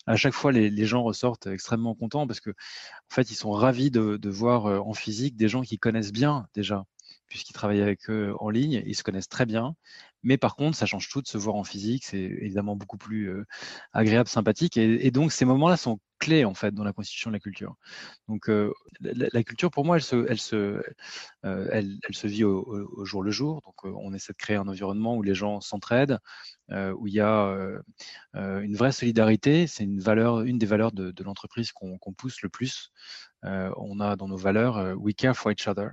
à 0.06 0.16
chaque 0.16 0.35
fois 0.35 0.52
les, 0.52 0.87
gens 0.87 1.02
ressortent 1.02 1.47
extrêmement 1.47 1.94
contents 1.94 2.26
parce 2.26 2.40
que 2.40 2.50
en 2.50 3.14
fait, 3.14 3.30
ils 3.30 3.35
sont 3.35 3.50
ravis 3.52 3.90
de, 3.90 4.28
voir 4.28 4.66
euh, 4.66 4.78
en 4.78 4.94
physique 4.94 5.37
des 5.37 5.49
gens 5.49 5.62
qui 5.62 5.78
connaissent 5.78 6.12
bien 6.12 6.47
déjà, 6.54 6.85
puisqu'ils 7.28 7.52
travaillent 7.52 7.82
avec 7.82 8.09
eux 8.11 8.35
en 8.40 8.50
ligne, 8.50 8.82
ils 8.87 8.97
se 8.97 9.02
connaissent 9.02 9.28
très 9.28 9.47
bien, 9.47 9.76
Mais 10.23 10.37
par 10.38 10.57
contre, 10.57 10.76
ça 10.76 10.87
change 10.87 11.09
tout 11.09 11.21
de 11.21 11.26
se 11.26 11.38
voir 11.38 11.57
en 11.57 11.64
physique. 11.64 12.05
C'est 12.05 12.19
évidemment 12.19 12.76
beaucoup 12.76 12.99
plus 12.99 13.31
agréable, 13.93 14.29
sympathique. 14.29 14.76
Et, 14.76 15.11
donc, 15.11 15.33
ces 15.33 15.45
moments-là 15.45 15.76
sont 15.76 15.99
clés, 16.19 16.45
en 16.45 16.55
fait, 16.55 16.73
dans 16.73 16.85
la 16.85 16.93
constitution 16.93 17.31
de 17.31 17.37
la 17.37 17.41
culture. 17.41 17.75
Donc, 18.29 18.49
la, 19.00 19.43
culture, 19.43 19.71
pour 19.71 19.85
moi, 19.85 19.97
elle 19.97 20.02
se, 20.38 20.83
vit 22.25 22.45
au, 22.45 23.05
jour 23.05 23.23
le 23.23 23.31
jour. 23.31 23.62
Donc, 23.64 23.85
on 23.85 24.14
essaie 24.14 24.33
de 24.33 24.38
créer 24.38 24.57
un 24.57 24.69
environnement 24.69 25.17
où 25.17 25.23
les 25.23 25.35
gens 25.35 25.61
s'entraident, 25.61 26.19
où 26.71 27.07
il 27.09 27.14
y 27.14 27.21
a 27.21 27.57
une 28.35 28.76
vraie 28.76 28.93
solidarité. 28.93 29.67
C'est 29.67 29.85
une 29.85 30.00
valeur, 30.00 30.43
une 30.43 30.59
des 30.59 30.67
valeurs 30.67 30.93
de 30.93 31.25
l'entreprise 31.25 31.73
qu'on 31.73 32.12
pousse 32.17 32.43
le 32.43 32.49
plus. 32.49 32.93
on 33.43 33.99
a 34.00 34.17
dans 34.17 34.29
nos 34.29 34.37
valeurs 34.37 34.97
We 34.97 35.14
care 35.14 35.37
for 35.37 35.50
each 35.50 35.67
other. 35.67 35.91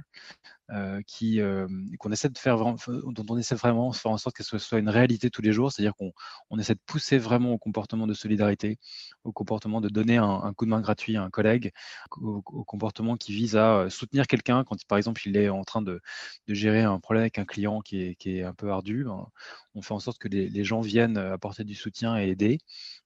Euh, 0.72 1.02
qui 1.08 1.42
euh, 1.42 1.68
qu'on 1.98 2.12
essaie 2.12 2.30
de 2.30 2.38
faire 2.38 2.58
dont 2.60 3.26
on 3.28 3.38
essaie 3.40 3.56
vraiment 3.56 3.90
de 3.90 3.96
faire 3.96 4.12
en 4.12 4.20
sorte 4.20 4.36
que 4.36 4.44
ce 4.44 4.60
soit 4.60 4.78
une 4.78 4.90
réalité 4.90 5.32
tous 5.32 5.42
les 5.42 5.52
jours, 5.52 5.72
c'est-à-dire 5.72 5.96
qu'on 5.96 6.14
on 6.52 6.60
essaie 6.60 6.76
de 6.76 6.80
pousser 6.86 7.18
vraiment 7.18 7.54
au 7.54 7.58
comportement 7.58 8.06
de 8.06 8.14
solidarité, 8.14 8.78
au 9.24 9.32
comportement 9.32 9.82
de 9.82 9.90
donner 9.90 10.18
un, 10.18 10.54
coup 10.54 10.66
de 10.66 10.70
main 10.70 10.80
gratuit 10.80 11.18
à 11.18 11.24
un 11.24 11.32
collègue, 11.32 11.72
au, 12.18 12.44
comportement 12.44 13.18
qui 13.18 13.34
vise 13.34 13.56
à 13.56 13.78
euh, 13.78 13.90
soutenir 13.90 14.28
quelqu'un 14.28 14.64
quand 14.64 14.78
par 14.86 15.00
exemple 15.00 15.28
il 15.28 15.38
est 15.38 15.50
en 15.50 15.64
train 15.64 15.82
de, 15.82 16.02
gérer 16.48 16.84
un 16.84 17.00
problème 17.00 17.22
avec 17.22 17.40
un 17.40 17.46
client 17.46 17.82
qui 17.82 18.02
est, 18.04 18.16
qui 18.16 18.38
est 18.38 18.44
un 18.44 18.54
peu 18.54 18.70
ardu. 18.70 19.06
Ben, 19.06 19.26
on 19.74 19.82
fait 19.82 19.94
en 19.96 20.00
sorte 20.00 20.20
que 20.20 20.28
les, 20.28 20.64
gens 20.64 20.82
viennent 20.82 21.18
apporter 21.18 21.64
du 21.64 21.74
soutien 21.74 22.16
et 22.18 22.28
aider. 22.30 22.60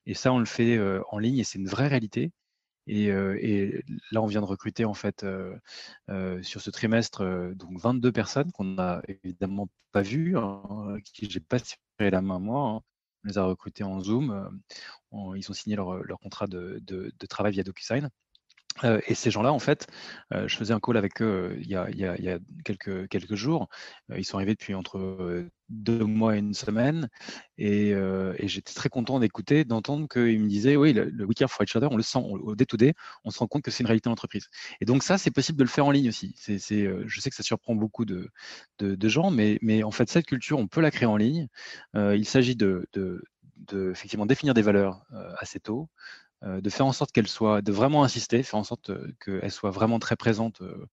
Et 0.06 0.16
ça, 0.16 0.34
on 0.34 0.40
le 0.40 0.46
fait 0.46 0.78
en 1.12 1.18
ligne 1.18 1.38
et 1.38 1.44
c'est 1.46 1.60
une 1.60 1.68
vraie 1.68 1.88
réalité. 1.88 2.32
Et, 2.88 3.10
là, 4.12 4.22
on 4.22 4.28
vient 4.28 4.42
de 4.42 4.46
recruter 4.46 4.86
en 4.86 4.94
fait 4.94 5.26
sur 6.42 6.62
ce 6.62 6.70
trimestre 6.70 7.54
donc 7.56 7.80
22 7.80 8.12
personnes 8.12 8.52
qu'on 8.52 8.66
n'a 8.66 9.02
évidemment 9.08 9.70
pas 9.92 10.02
vues, 10.02 10.38
hein, 10.38 10.98
qui 11.04 11.30
j'ai 11.30 11.40
pas 11.40 11.60
tiré 11.60 12.10
la 12.12 12.22
main 12.22 12.40
moi. 12.40 12.70
Hein. 12.70 12.82
On 13.24 13.28
les 13.30 13.38
a 13.38 13.46
recrutés 13.46 13.84
en 13.84 14.02
Zoom. 14.02 14.62
ils 15.36 15.50
ont 15.50 15.54
signé 15.54 15.76
leur, 15.76 16.20
contrat 16.22 16.48
de, 16.48 17.12
travail 17.30 17.54
via 17.54 17.64
DocuSign. 17.64 18.10
Euh, 18.84 19.00
et 19.08 19.16
ces 19.16 19.32
gens-là, 19.32 19.54
en 19.54 19.60
fait, 19.60 19.88
euh, 20.34 20.48
je 20.48 20.56
faisais 20.56 20.74
un 20.74 20.80
call 20.80 20.98
avec 20.98 21.22
eux 21.22 21.26
euh, 21.26 21.58
il 21.60 21.68
y 21.68 21.76
a, 21.76 22.40
quelques, 22.64 23.36
jours. 23.36 23.70
ils 24.16 24.26
sont 24.26 24.38
arrivés 24.38 24.54
depuis 24.54 24.74
entre 24.74 25.46
deux 25.70 26.06
mois 26.06 26.36
et 26.36 26.40
une 26.40 26.54
semaine. 26.54 27.10
Et, 27.58 27.94
j'étais 28.44 28.74
très 28.74 28.90
content 28.90 29.20
d'écouter, 29.20 29.64
d'entendre 29.64 30.08
qu'ils 30.08 30.40
me 30.40 30.48
disaient, 30.48 30.76
oui, 30.76 30.94
le, 30.94 31.06
le 31.06 31.28
for 31.48 31.64
Each 31.64 31.76
Other, 31.76 31.92
on 31.92 31.98
le 31.98 32.04
sent 32.04 32.20
au 32.24 32.56
day-to-day, 32.56 32.94
on 33.24 33.32
se 33.32 33.40
rend 33.40 33.48
compte 33.48 33.64
que 33.64 33.72
c'est 33.72 33.84
une 33.84 33.88
réalité 33.88 34.10
d'entreprise. 34.10 34.48
Et 34.82 34.86
donc 34.86 35.04
ça, 35.04 35.18
c'est 35.18 35.32
possible 35.32 35.58
de 35.58 35.64
le 35.64 35.70
faire 35.70 35.86
en 35.86 35.92
ligne 35.92 36.10
aussi. 36.10 36.36
Je 36.48 36.58
sais 36.58 37.30
que 37.30 37.36
ça 37.36 37.44
surprend 37.44 37.76
beaucoup 37.76 38.06
de, 38.06 38.30
gens, 39.04 39.32
mais, 39.32 39.84
en 39.84 39.92
fait, 39.92 40.10
cette 40.10 40.26
culture, 40.26 40.58
on 40.58 40.68
peut 40.68 40.82
la 40.82 40.92
créer 40.92 41.08
en 41.08 41.18
ligne. 41.18 41.48
il 41.96 42.26
s'agit 42.26 42.56
de, 42.56 42.88
effectivement 43.72 44.26
définir 44.26 44.54
des 44.54 44.62
valeurs 44.62 45.06
assez 45.40 45.60
tôt, 45.60 45.90
de 46.44 46.70
faire 46.70 46.86
en 46.86 46.94
sorte 46.94 47.12
qu'elle 47.12 47.28
soit, 47.28 47.62
de 47.62 47.72
vraiment 47.72 48.04
insister, 48.04 48.44
faire 48.44 48.60
en 48.60 48.64
sorte 48.64 48.90
euh, 48.90 49.14
qu'elle 49.24 49.52
soit 49.52 49.72
vraiment 49.72 50.00
très 50.00 50.16
présente 50.16 50.62
euh, 50.62 50.88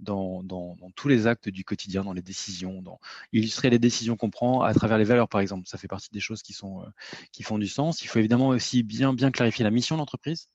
dans, 0.00 0.42
dans, 0.42 0.76
tous 0.96 1.08
les 1.08 1.26
actes 1.26 1.48
du 1.48 1.64
quotidien, 1.64 2.04
dans 2.04 2.12
les 2.12 2.22
décisions, 2.22 2.82
dans 2.82 2.98
illustrer 3.32 3.70
les 3.70 3.78
décisions 3.78 4.16
qu'on 4.16 4.30
prend 4.30 4.62
à 4.62 4.74
travers 4.74 4.98
les 4.98 5.04
valeurs, 5.04 5.28
par 5.28 5.40
exemple. 5.40 5.68
Ça 5.68 5.78
fait 5.78 5.88
partie 5.88 6.10
des 6.12 6.20
choses 6.20 6.42
qui, 6.42 6.52
sont, 6.52 6.84
qui 7.32 7.42
font 7.42 7.58
du 7.58 7.68
sens. 7.68 8.02
Il 8.02 8.08
faut 8.08 8.18
évidemment 8.18 8.48
aussi 8.48 8.82
bien, 8.82 9.14
bien 9.14 9.30
clarifier 9.30 9.64
la 9.64 9.70
mission 9.70 9.96
de 9.96 10.00
l'entreprise. 10.00 10.48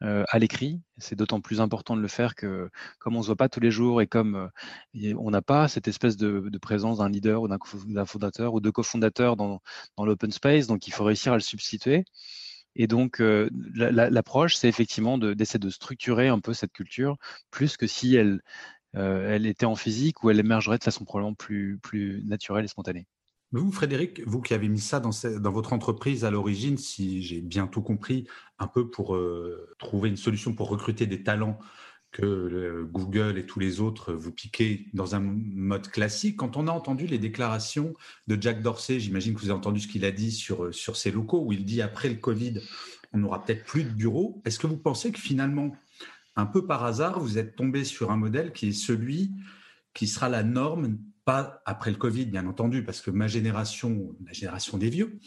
à 0.00 0.38
l'écrit. 0.38 0.82
C'est 0.98 1.16
d'autant 1.16 1.40
plus 1.40 1.60
important 1.60 1.96
de 1.96 2.02
le 2.02 2.08
faire 2.08 2.34
que 2.34 2.70
comme 2.98 3.16
on 3.16 3.22
se 3.22 3.28
voit 3.28 3.36
pas 3.36 3.48
tous 3.48 3.60
les 3.60 3.70
jours 3.70 4.02
et 4.02 4.06
comme 4.06 4.50
on 4.94 5.30
n'a 5.30 5.42
pas 5.42 5.66
cette 5.68 5.88
espèce 5.88 6.16
de, 6.16 6.48
de 6.50 6.58
présence 6.58 6.98
d'un 6.98 7.08
leader 7.08 7.42
ou 7.42 7.48
d'un 7.48 8.06
fondateur 8.06 8.54
ou 8.54 8.60
de 8.60 8.70
cofondateur 8.70 9.36
dans, 9.36 9.60
dans 9.96 10.04
l'open 10.04 10.30
space, 10.30 10.66
donc 10.66 10.86
il 10.86 10.92
faut 10.92 11.04
réussir 11.04 11.32
à 11.32 11.36
le 11.36 11.42
substituer. 11.42 12.04
Et 12.76 12.86
donc, 12.86 13.20
euh, 13.20 13.48
l'approche, 13.74 14.56
c'est 14.56 14.68
effectivement 14.68 15.18
d'essayer 15.18 15.60
de, 15.60 15.70
structurer 15.70 16.28
un 16.28 16.40
peu 16.40 16.52
cette 16.52 16.72
culture, 16.72 17.16
plus 17.50 17.76
que 17.76 17.86
si 17.86 18.16
elle, 18.16 18.40
euh, 18.96 19.38
était 19.38 19.66
en 19.66 19.76
physique 19.76 20.22
ou 20.22 20.30
elle 20.30 20.40
émergerait 20.40 20.78
de 20.78 20.84
façon 20.84 21.04
probablement 21.04 21.34
plus, 21.34 21.80
naturelle 22.24 22.64
et 22.64 22.68
spontanée. 22.68 23.06
Vous, 23.52 23.70
Frédéric, 23.70 24.20
vous 24.26 24.40
qui 24.40 24.52
avez 24.52 24.68
mis 24.68 24.80
ça 24.80 24.98
dans, 24.98 25.10
dans 25.40 25.52
votre 25.52 25.72
entreprise 25.72 26.24
à 26.24 26.30
l'origine, 26.30 26.76
si 26.76 27.22
j'ai 27.22 27.40
bien 27.40 27.68
tout 27.68 27.82
compris, 27.82 28.26
un 28.58 28.66
peu 28.66 28.90
pour 28.90 29.14
euh, 29.14 29.68
trouver 29.78 30.08
une 30.08 30.16
solution 30.16 30.54
pour 30.54 30.68
recruter 30.68 31.06
des 31.06 31.22
talents 31.22 31.58
que 32.14 32.86
Google 32.92 33.38
et 33.38 33.44
tous 33.44 33.58
les 33.58 33.80
autres 33.80 34.12
vous 34.12 34.30
piquez 34.30 34.86
dans 34.94 35.16
un 35.16 35.20
mode 35.20 35.88
classique. 35.88 36.36
Quand 36.36 36.56
on 36.56 36.68
a 36.68 36.70
entendu 36.70 37.06
les 37.06 37.18
déclarations 37.18 37.92
de 38.28 38.40
Jack 38.40 38.62
Dorsey, 38.62 39.00
j'imagine 39.00 39.34
que 39.34 39.40
vous 39.40 39.50
avez 39.50 39.58
entendu 39.58 39.80
ce 39.80 39.88
qu'il 39.88 40.04
a 40.04 40.12
dit 40.12 40.30
sur, 40.30 40.72
sur 40.72 40.96
ses 40.96 41.10
locaux, 41.10 41.44
où 41.44 41.52
il 41.52 41.64
dit 41.64 41.82
après 41.82 42.08
le 42.08 42.14
Covid, 42.14 42.60
on 43.12 43.18
n'aura 43.18 43.44
peut-être 43.44 43.64
plus 43.64 43.82
de 43.82 43.90
bureaux. 43.90 44.40
Est-ce 44.44 44.60
que 44.60 44.68
vous 44.68 44.76
pensez 44.76 45.10
que 45.10 45.18
finalement, 45.18 45.76
un 46.36 46.46
peu 46.46 46.66
par 46.66 46.84
hasard, 46.84 47.18
vous 47.18 47.36
êtes 47.36 47.56
tombé 47.56 47.82
sur 47.82 48.12
un 48.12 48.16
modèle 48.16 48.52
qui 48.52 48.68
est 48.68 48.72
celui 48.72 49.32
qui 49.92 50.06
sera 50.06 50.28
la 50.28 50.44
norme, 50.44 50.98
pas 51.24 51.62
après 51.66 51.90
le 51.90 51.96
Covid, 51.96 52.26
bien 52.26 52.46
entendu, 52.46 52.84
parce 52.84 53.00
que 53.00 53.10
ma 53.10 53.26
génération, 53.26 54.14
la 54.24 54.32
génération 54.32 54.78
des 54.78 54.88
vieux, 54.88 55.18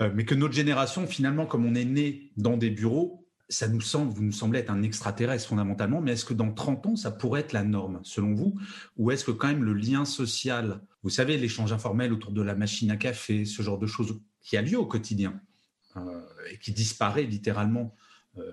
euh, 0.00 0.10
mais 0.14 0.24
que 0.24 0.36
notre 0.36 0.54
génération, 0.54 1.06
finalement, 1.08 1.46
comme 1.46 1.66
on 1.66 1.74
est 1.74 1.84
né 1.84 2.30
dans 2.36 2.56
des 2.56 2.70
bureaux, 2.70 3.21
ça 3.52 3.68
nous 3.68 3.80
semble, 3.80 4.12
vous 4.12 4.22
nous 4.22 4.32
semblez 4.32 4.60
être 4.60 4.70
un 4.70 4.82
extraterrestre 4.82 5.48
fondamentalement, 5.48 6.00
mais 6.00 6.12
est-ce 6.12 6.24
que 6.24 6.34
dans 6.34 6.52
30 6.52 6.86
ans, 6.86 6.96
ça 6.96 7.10
pourrait 7.10 7.40
être 7.40 7.52
la 7.52 7.62
norme, 7.62 8.00
selon 8.02 8.34
vous? 8.34 8.58
Ou 8.96 9.10
est-ce 9.10 9.24
que 9.24 9.30
quand 9.30 9.48
même 9.48 9.62
le 9.62 9.74
lien 9.74 10.04
social, 10.04 10.80
vous 11.02 11.10
savez, 11.10 11.36
l'échange 11.36 11.72
informel 11.72 12.12
autour 12.12 12.32
de 12.32 12.42
la 12.42 12.54
machine 12.54 12.90
à 12.90 12.96
café, 12.96 13.44
ce 13.44 13.62
genre 13.62 13.78
de 13.78 13.86
choses 13.86 14.20
qui 14.40 14.56
a 14.56 14.62
lieu 14.62 14.78
au 14.78 14.86
quotidien 14.86 15.40
euh, 15.96 16.22
et 16.50 16.58
qui 16.58 16.72
disparaît 16.72 17.24
littéralement 17.24 17.94
euh, 18.38 18.50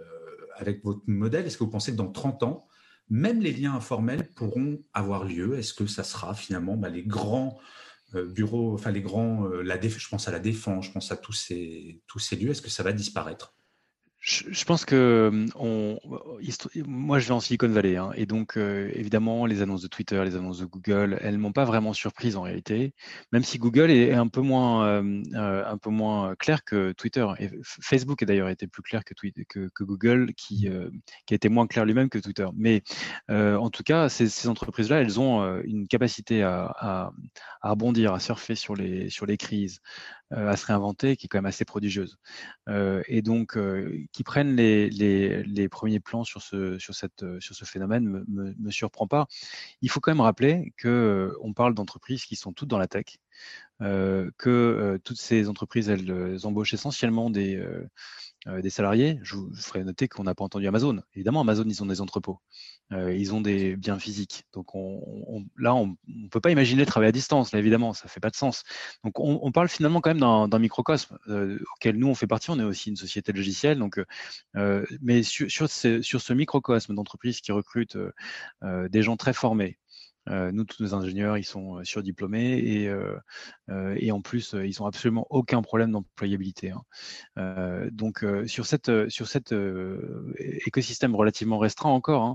avec 0.57 0.83
votre 0.83 1.01
modèle, 1.07 1.45
est-ce 1.45 1.57
que 1.57 1.63
vous 1.63 1.69
pensez 1.69 1.93
que 1.93 1.97
dans 1.97 2.11
30 2.11 2.43
ans, 2.43 2.67
même 3.09 3.39
les 3.39 3.53
liens 3.53 3.73
informels 3.73 4.27
pourront 4.33 4.83
avoir 4.93 5.23
lieu? 5.23 5.57
Est-ce 5.57 5.73
que 5.73 5.87
ça 5.87 6.03
sera 6.03 6.35
finalement 6.35 6.75
bah, 6.75 6.89
les 6.89 7.03
grands 7.03 7.57
euh, 8.15 8.25
bureaux, 8.25 8.73
enfin 8.73 8.91
les 8.91 9.01
grands, 9.01 9.47
la 9.47 9.79
je 9.81 10.09
pense 10.09 10.27
à 10.27 10.31
la 10.31 10.39
défense, 10.39 10.87
je 10.87 10.91
pense 10.91 11.11
à 11.13 11.15
tous 11.15 11.33
ces, 11.33 12.01
tous 12.05 12.19
ces 12.19 12.35
lieux, 12.35 12.51
est-ce 12.51 12.61
que 12.61 12.69
ça 12.69 12.83
va 12.83 12.91
disparaître? 12.91 13.55
Je, 14.21 14.65
pense 14.65 14.83
que 14.83 15.45
on, 15.55 15.97
moi, 16.85 17.19
je 17.19 17.27
vais 17.27 17.33
en 17.33 17.39
Silicon 17.39 17.69
Valley, 17.69 17.95
hein, 17.95 18.11
et 18.15 18.25
donc 18.25 18.57
euh, 18.57 18.91
évidemment, 18.93 19.45
les 19.45 19.61
annonces 19.61 19.81
de 19.81 19.87
Twitter, 19.87 20.21
les 20.25 20.35
annonces 20.35 20.59
de 20.59 20.65
Google, 20.65 21.17
elles 21.21 21.37
m'ont 21.37 21.53
pas 21.53 21.63
vraiment 21.63 21.93
surprise 21.93 22.35
en 22.35 22.41
réalité, 22.41 22.93
même 23.31 23.43
si 23.43 23.59
Google 23.59 23.89
est, 23.89 24.13
un 24.13 24.27
peu 24.27 24.41
moins, 24.41 24.85
euh, 24.85 25.23
euh, 25.35 26.35
clair 26.35 26.65
que 26.65 26.91
Twitter. 26.91 27.25
Facebook 27.63 28.21
a 28.21 28.25
d'ailleurs 28.25 28.49
été 28.49 28.67
plus 28.67 28.81
clair 28.81 29.05
que, 29.05 29.13
que, 29.47 29.69
que 29.73 29.83
Google, 29.85 30.33
qui, 30.35 30.67
qui 31.25 31.33
a 31.33 31.35
été 31.35 31.47
moins 31.47 31.67
clair 31.67 31.85
lui-même 31.85 32.09
que 32.09 32.19
Twitter. 32.19 32.47
Mais 32.55 32.83
en 33.29 33.69
tout 33.69 33.83
cas, 33.83 34.09
ces, 34.09 34.47
entreprises-là, 34.49 34.99
elles 34.99 35.19
ont 35.19 35.61
une 35.63 35.87
capacité 35.87 36.43
à, 36.43 36.65
à, 36.77 37.11
à, 37.61 37.69
rebondir, 37.69 38.13
à 38.13 38.19
surfer 38.19 38.55
sur 38.55 38.75
les, 38.75 39.09
sur 39.09 39.25
les 39.25 39.37
crises, 39.37 39.79
à 40.31 40.55
se 40.55 40.65
réinventer, 40.65 41.17
qui 41.17 41.25
est 41.25 41.29
quand 41.29 41.39
même 41.39 41.45
assez 41.45 41.65
prodigieuse. 41.65 42.17
et 43.07 43.21
donc 43.21 43.57
qui 44.11 44.23
prennent 44.23 44.55
les, 44.55 44.89
les, 44.89 45.43
les, 45.43 45.69
premiers 45.69 45.99
plans 45.99 46.23
sur 46.23 46.41
ce, 46.41 46.77
sur 46.77 46.93
cette, 46.93 47.25
sur 47.39 47.55
ce 47.55 47.65
phénomène 47.65 48.05
me, 48.05 48.25
me, 48.27 48.53
me, 48.57 48.71
surprend 48.71 49.07
pas. 49.07 49.27
Il 49.81 49.89
faut 49.89 49.99
quand 49.99 50.11
même 50.11 50.21
rappeler 50.21 50.73
que 50.77 50.87
euh, 50.87 51.37
on 51.41 51.53
parle 51.53 51.73
d'entreprises 51.73 52.25
qui 52.25 52.35
sont 52.35 52.53
toutes 52.53 52.69
dans 52.69 52.77
la 52.77 52.87
tech, 52.87 53.17
euh, 53.81 54.31
que 54.37 54.49
euh, 54.49 54.97
toutes 55.03 55.19
ces 55.19 55.49
entreprises 55.49 55.89
elles 55.89 56.45
embauchent 56.45 56.73
essentiellement 56.73 57.29
des, 57.29 57.61
euh, 58.47 58.61
des 58.61 58.69
salariés. 58.69 59.19
Je 59.21 59.35
vous 59.35 59.53
ferai 59.53 59.83
noter 59.83 60.07
qu'on 60.07 60.23
n'a 60.23 60.33
pas 60.33 60.45
entendu 60.45 60.65
Amazon. 60.67 61.01
Évidemment, 61.13 61.41
Amazon, 61.41 61.65
ils 61.65 61.83
ont 61.83 61.85
des 61.85 61.99
entrepôts. 61.99 62.39
Euh, 62.93 63.13
ils 63.13 63.33
ont 63.33 63.41
des 63.41 63.75
biens 63.75 63.99
physiques. 63.99 64.45
Donc 64.53 64.75
on, 64.75 65.01
on, 65.27 65.45
là, 65.57 65.75
on 65.75 65.97
ne 66.07 66.27
peut 66.29 66.39
pas 66.39 66.49
imaginer 66.49 66.85
travailler 66.85 67.09
à 67.09 67.11
distance. 67.11 67.51
Là, 67.51 67.59
évidemment, 67.59 67.93
ça 67.93 68.07
fait 68.07 68.21
pas 68.21 68.29
de 68.29 68.37
sens. 68.37 68.63
Donc 69.03 69.19
on, 69.19 69.51
parle 69.51 69.67
finalement 69.67 69.99
quand 69.99 70.13
même 70.13 70.49
d'un 70.49 70.59
microcosme 70.59 71.17
euh, 71.27 71.59
auquel 71.75 71.97
nous, 71.97 72.07
on 72.07 72.15
fait 72.15 72.27
partie. 72.27 72.49
On 72.49 72.59
est 72.59 72.63
aussi 72.63 72.89
une 72.89 72.95
société 72.95 73.33
logicielle. 73.33 73.77
Donc, 73.77 73.99
mais 75.01 75.21
sur, 75.23 75.69
ce, 75.69 76.01
sur 76.01 76.21
ce 76.21 76.33
microcosme 76.33 76.95
d'entreprises 76.95 77.41
qui 77.41 77.51
recrutent 77.51 77.97
des 78.63 79.01
gens 79.01 79.17
très 79.17 79.33
formés, 79.33 79.77
nous, 80.29 80.63
tous 80.63 80.83
nos 80.83 80.93
ingénieurs, 80.93 81.37
ils 81.37 81.43
sont 81.43 81.77
euh, 81.77 81.83
surdiplômés 81.83 82.57
et, 82.57 82.87
euh, 82.87 83.17
et 83.97 84.11
en 84.11 84.21
plus, 84.21 84.53
ils 84.53 84.75
n'ont 84.79 84.85
absolument 84.87 85.27
aucun 85.29 85.61
problème 85.61 85.91
d'employabilité. 85.91 86.71
Hein. 86.71 87.87
donc, 87.91 88.25
sur 88.47 88.65
cet 88.65 88.91
écosystème 90.65 91.15
relativement 91.15 91.57
restreint 91.57 91.89
encore, 91.89 92.23
hein, 92.23 92.33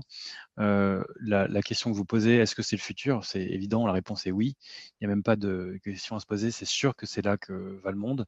la, 0.57 1.61
question 1.61 1.91
que 1.91 1.95
vous 1.95 2.05
posez, 2.05 2.37
est-ce 2.37 2.55
que 2.55 2.61
c'est 2.61 2.75
le 2.75 2.81
futur? 2.81 3.23
C'est 3.25 3.41
évident, 3.41 3.85
la 3.85 3.93
réponse 3.93 4.25
est 4.25 4.31
oui. 4.31 4.55
Il 4.99 5.07
n'y 5.07 5.11
a 5.11 5.15
même 5.15 5.23
pas 5.23 5.35
de 5.35 5.79
question 5.83 6.15
à 6.15 6.19
se 6.19 6.25
poser. 6.25 6.51
C'est 6.51 6.65
sûr 6.65 6.95
que 6.95 7.05
c'est 7.05 7.21
là 7.21 7.37
que 7.37 7.79
va 7.83 7.91
le 7.91 7.97
monde. 7.97 8.25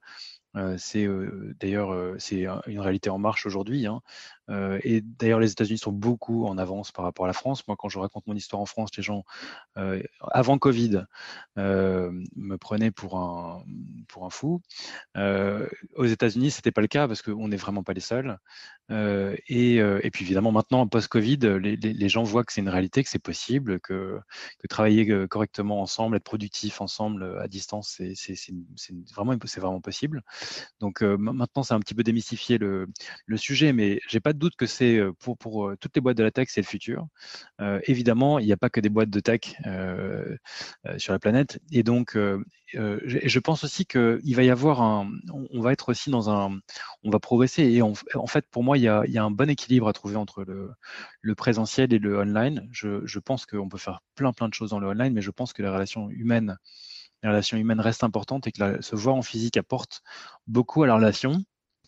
c'est 0.77 1.07
d'ailleurs 1.59 2.15
c'est 2.19 2.47
une 2.67 2.79
réalité 2.79 3.09
en 3.09 3.17
marche 3.17 3.45
aujourd'hui. 3.45 3.87
Hein. 3.87 4.01
et 4.83 5.01
d'ailleurs, 5.01 5.39
les 5.39 5.51
États-Unis 5.51 5.77
sont 5.77 5.91
beaucoup 5.91 6.45
en 6.45 6.57
avance 6.57 6.91
par 6.91 7.05
rapport 7.05 7.25
à 7.25 7.27
la 7.27 7.33
France. 7.33 7.67
Moi, 7.67 7.77
quand 7.77 7.89
je 7.89 7.99
raconte 7.99 8.27
mon 8.27 8.35
histoire 8.35 8.61
en 8.61 8.65
France, 8.65 8.89
les 8.97 9.03
gens 9.03 9.23
avant 10.21 10.57
Covid 10.57 11.03
me 11.55 12.55
prenaient 12.57 12.91
pour 12.91 13.17
un 13.17 13.63
pour 14.07 14.25
un 14.25 14.29
fou. 14.29 14.61
aux 15.15 16.05
États-Unis, 16.05 16.51
c'était 16.51 16.71
pas 16.71 16.81
le 16.81 16.87
cas 16.87 17.07
parce 17.07 17.21
qu'on 17.21 17.47
n'est 17.47 17.57
vraiment 17.57 17.83
pas 17.83 17.93
les 17.93 18.01
seuls. 18.01 18.37
Et, 18.89 19.75
et, 19.75 20.11
puis 20.11 20.25
évidemment, 20.25 20.51
maintenant 20.51 20.87
post-Covid, 20.87 21.39
les, 21.61 21.75
les, 21.75 22.09
gens 22.09 22.16
voient 22.23 22.43
que 22.43 22.53
c'est 22.53 22.61
une 22.61 22.69
réalité, 22.69 23.03
que 23.03 23.09
c'est 23.09 23.19
possible, 23.19 23.79
que, 23.79 24.19
travailler 24.69 25.27
correctement 25.27 25.81
ensemble, 25.81 26.17
être 26.17 26.23
productif 26.23 26.81
ensemble 26.81 27.37
à 27.39 27.47
distance, 27.47 28.01
c'est 28.15 28.53
vraiment 29.15 29.35
vraiment 29.57 29.81
possible. 29.81 30.21
Donc 30.79 31.01
maintenant, 31.01 31.63
c'est 31.63 31.73
un 31.73 31.79
petit 31.79 31.95
peu 31.95 32.03
démystifié 32.03 32.57
le, 32.57 32.87
sujet, 33.37 33.71
mais 33.71 33.99
j'ai 34.07 34.19
pas 34.19 34.33
de 34.33 34.39
doute 34.39 34.55
que 34.55 34.65
c'est 34.65 34.99
pour, 35.19 35.73
toutes 35.79 35.95
les 35.95 36.01
boîtes 36.01 36.17
de 36.17 36.23
la 36.23 36.31
tech, 36.31 36.49
c'est 36.49 36.61
le 36.61 36.67
futur. 36.67 37.07
évidemment, 37.83 38.39
il 38.39 38.45
n'y 38.45 38.53
a 38.53 38.57
pas 38.57 38.69
que 38.69 38.79
des 38.79 38.89
boîtes 38.89 39.09
de 39.09 39.19
tech 39.19 39.55
sur 40.97 41.13
la 41.13 41.19
planète, 41.19 41.59
et 41.71 41.83
donc 41.83 42.17
je 42.73 43.39
pense 43.39 43.63
aussi 43.63 43.85
qu'il 43.85 44.35
va 44.35 44.43
y 44.43 44.49
avoir 44.49 44.81
un, 44.81 45.09
on 45.31 45.61
va 45.61 45.71
être 45.71 45.89
aussi 45.89 46.09
dans 46.09 46.29
un, 46.29 46.59
on 47.03 47.09
va 47.09 47.19
progresser, 47.19 47.63
et 47.63 47.81
en 47.81 47.93
fait, 48.27 48.45
pour 48.49 48.63
moi, 48.63 48.77
il 48.77 48.83
y, 48.83 48.87
a, 48.87 49.03
il 49.05 49.13
y 49.13 49.17
a, 49.17 49.23
un 49.23 49.31
bon 49.31 49.49
équilibre 49.49 49.87
à 49.87 49.93
trouver 49.93 50.15
entre 50.15 50.43
le, 50.43 50.71
le 51.21 51.35
présentiel 51.35 51.93
et 51.93 51.99
le 51.99 52.06
online. 52.15 52.67
Je, 52.71 53.19
pense 53.19 53.45
qu'on 53.45 53.69
peut 53.69 53.77
faire 53.77 54.01
plein 54.15 54.33
plein 54.33 54.47
de 54.47 54.53
choses 54.53 54.69
dans 54.71 54.79
le 54.79 54.87
online, 54.87 55.13
mais 55.13 55.21
je 55.21 55.31
pense 55.31 55.53
que 55.53 55.61
les 55.61 55.69
relations 55.69 56.09
humaines 56.09 56.57
les 57.23 57.29
relations 57.29 57.57
humaines 57.57 57.79
restent 57.79 58.03
importantes 58.03 58.47
et 58.47 58.51
que 58.51 58.81
se 58.81 58.95
voir 58.95 59.15
en 59.15 59.21
physique 59.21 59.57
apporte 59.57 60.01
beaucoup 60.47 60.83
à 60.83 60.87
la 60.87 60.95
relation. 60.95 61.43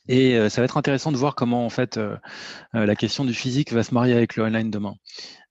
Et 0.08 0.36
euh, 0.36 0.50
ça 0.50 0.62
va 0.62 0.66
être 0.66 0.78
intéressant 0.78 1.12
de 1.12 1.18
voir 1.18 1.36
comment 1.36 1.66
en 1.66 1.70
fait 1.70 1.98
euh, 1.98 2.18
euh, 2.74 2.86
la 2.86 2.96
question 2.96 3.26
du 3.26 3.34
physique 3.34 3.72
va 3.72 3.84
se 3.84 3.94
marier 3.94 4.16
avec 4.16 4.36
le 4.36 4.44
online 4.44 4.72
demain. 4.72 4.96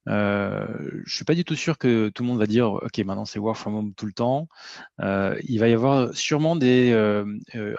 Euh, 0.07 0.65
je 1.05 1.15
suis 1.15 1.23
pas 1.23 1.35
du 1.35 1.45
tout 1.45 1.55
sûr 1.55 1.77
que 1.77 2.09
tout 2.09 2.23
le 2.23 2.29
monde 2.29 2.39
va 2.39 2.47
dire 2.47 2.71
ok 2.71 2.97
maintenant 2.99 3.25
c'est 3.25 3.37
work 3.37 3.57
from 3.57 3.75
home 3.75 3.93
tout 3.93 4.05
le 4.05 4.13
temps. 4.13 4.47
il 4.99 5.59
va 5.59 5.67
y 5.69 5.73
avoir 5.73 6.13
sûrement 6.15 6.55
des 6.55 6.91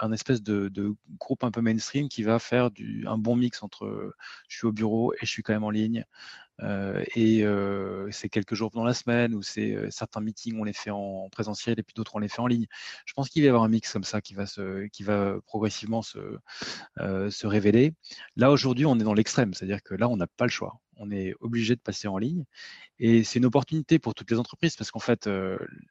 un 0.01 0.13
espèce 0.13 0.43
de, 0.43 0.69
de, 0.69 0.95
groupe 1.19 1.45
un 1.45 1.51
peu 1.51 1.61
mainstream 1.61 2.09
qui 2.09 2.23
va 2.23 2.39
faire 2.39 2.71
du, 2.71 3.05
un 3.07 3.19
bon 3.19 3.37
mix 3.37 3.63
entre 3.63 4.15
je 4.49 4.57
suis 4.57 4.67
au 4.67 4.73
bureau 4.73 5.13
et 5.15 5.19
je 5.23 5.31
suis 5.31 5.43
quand 5.43 5.53
même 5.53 5.65
en 5.65 5.71
ligne. 5.71 6.05
Euh, 6.63 7.05
et 7.15 7.43
euh, 7.45 8.09
c'est 8.11 8.29
quelques 8.29 8.55
jours 8.55 8.71
pendant 8.71 8.85
la 8.85 8.95
semaine 8.95 9.35
ou 9.35 9.43
c'est 9.43 9.75
euh, 9.75 9.91
certains 9.91 10.21
meetings 10.21 10.59
on 10.59 10.65
les 10.65 10.73
fait 10.73 10.91
en 10.91 11.29
présentiel 11.31 11.79
et 11.79 11.83
puis 11.83 11.95
d'autres 11.95 12.17
on 12.17 12.19
les 12.19 12.29
fait 12.29 12.41
en 12.41 12.47
ligne. 12.47 12.67
Je 13.07 13.13
pense 13.15 13.29
qu'il 13.29 13.43
va 13.43 13.47
y 13.47 13.49
avoir 13.49 13.65
un 13.65 13.69
mix 13.69 13.93
comme 13.93 14.05
ça 14.05 14.21
qui 14.21 14.35
va 14.35 14.45
qui 14.93 15.03
va 15.03 15.37
progressivement 15.47 16.03
se, 16.03 16.19
se 16.99 17.47
révéler. 17.47 17.95
Là 18.37 18.51
aujourd'hui 18.51 18.87
on 18.87 18.99
est 18.99 19.05
dans 19.05 19.15
l'extrême, 19.15 19.55
c'est-à-dire 19.55 19.83
que 19.83 19.95
là 19.95 20.09
on 20.09 20.17
n'a 20.17 20.27
pas 20.27 20.45
le 20.45 20.51
choix. 20.51 20.81
On 20.97 21.11
est 21.11 21.35
obligé 21.41 21.77
de 21.77 21.81
passer 21.81 22.09
en 22.09 22.19
ligne 22.19 22.45
et 22.99 23.25
c'est 23.25 23.39
une 23.39 23.47
opportunité 23.47 23.99
pour 23.99 24.15
toutes 24.15 24.31
les 24.31 24.39
entreprises 24.39 24.77
parce 24.77 24.91
qu'en 24.91 25.01
fait 25.01 25.29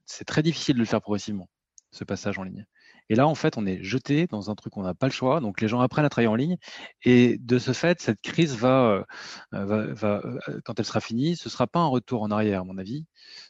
c'est 0.06 0.26
très 0.26 0.44
difficile 0.44 0.76
de 0.76 0.80
le 0.80 0.86
faire 0.86 1.02
progressivement 1.02 1.50
ce 1.92 2.04
passage 2.04 2.38
en 2.38 2.44
ligne. 2.44 2.66
Et 3.10 3.16
là, 3.16 3.28
en 3.28 3.34
fait, 3.34 3.58
on 3.58 3.66
est 3.66 3.82
jeté 3.84 4.28
dans 4.28 4.52
un 4.52 4.56
truc 4.56 4.78
où 4.78 4.82
on 4.82 4.84
n'a 4.84 4.94
pas 4.94 5.08
le 5.08 5.12
choix. 5.12 5.40
Donc, 5.40 5.62
les 5.62 5.68
gens 5.68 5.80
apprennent 5.80 6.06
à 6.06 6.10
travailler 6.10 6.28
en 6.28 6.36
ligne. 6.36 6.58
Et 7.04 7.40
de 7.40 7.58
ce 7.58 7.74
fait, 7.74 8.00
cette 8.02 8.22
crise 8.22 8.56
va, 8.56 9.06
euh, 9.52 9.66
va, 9.66 9.94
va 9.94 10.22
euh, 10.24 10.62
quand 10.64 10.80
elle 10.80 10.86
sera 10.86 11.02
finie, 11.02 11.36
ce 11.36 11.50
sera 11.50 11.66
pas 11.66 11.80
un 11.80 11.88
retour 11.88 12.22
en 12.22 12.30
arrière, 12.30 12.62
à 12.62 12.64
mon 12.64 12.78
avis. 12.78 13.06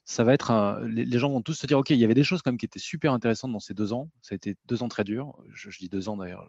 Ça 0.05 0.23
va 0.23 0.33
être 0.33 0.51
un, 0.51 0.79
les, 0.87 1.19
gens 1.19 1.29
vont 1.29 1.41
tous 1.41 1.55
se 1.55 1.67
dire, 1.67 1.77
OK, 1.77 1.89
il 1.89 1.97
y 1.97 2.05
avait 2.05 2.13
des 2.13 2.23
choses 2.23 2.41
quand 2.41 2.51
même 2.51 2.57
qui 2.57 2.65
étaient 2.65 2.79
super 2.79 3.11
intéressantes 3.11 3.51
dans 3.51 3.59
ces 3.59 3.73
deux 3.73 3.91
ans. 3.91 4.09
Ça 4.21 4.33
a 4.33 4.37
été 4.37 4.55
deux 4.65 4.81
ans 4.81 4.87
très 4.87 5.03
durs. 5.03 5.37
Je, 5.53 5.69
je 5.69 5.79
dis 5.79 5.89
deux 5.89 6.07
ans 6.07 6.15
d'ailleurs. 6.15 6.47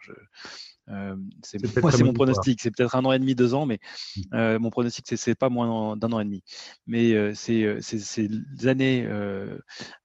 Euh, 0.91 1.17
c'est 1.43 1.59
moi, 1.83 1.93
c'est 1.93 2.05
mon 2.05 2.13
pronostic. 2.13 2.61
C'est 2.61 2.71
peut-être 2.71 2.95
un 2.95 3.05
an 3.05 3.13
et 3.13 3.19
demi, 3.19 3.35
deux 3.35 3.55
ans, 3.55 3.67
mais 3.67 3.79
mmh. 4.17 4.21
euh, 4.35 4.59
mon 4.59 4.71
pronostic, 4.71 5.07
c'est, 5.09 5.17
c'est 5.17 5.35
pas 5.35 5.49
moins 5.49 5.97
d'un 5.97 6.13
an 6.13 6.21
et 6.21 6.25
demi. 6.25 6.43
Mais 6.87 7.13
euh, 7.13 7.33
c'est, 7.35 7.81
ces 7.81 8.29
années 8.67 9.07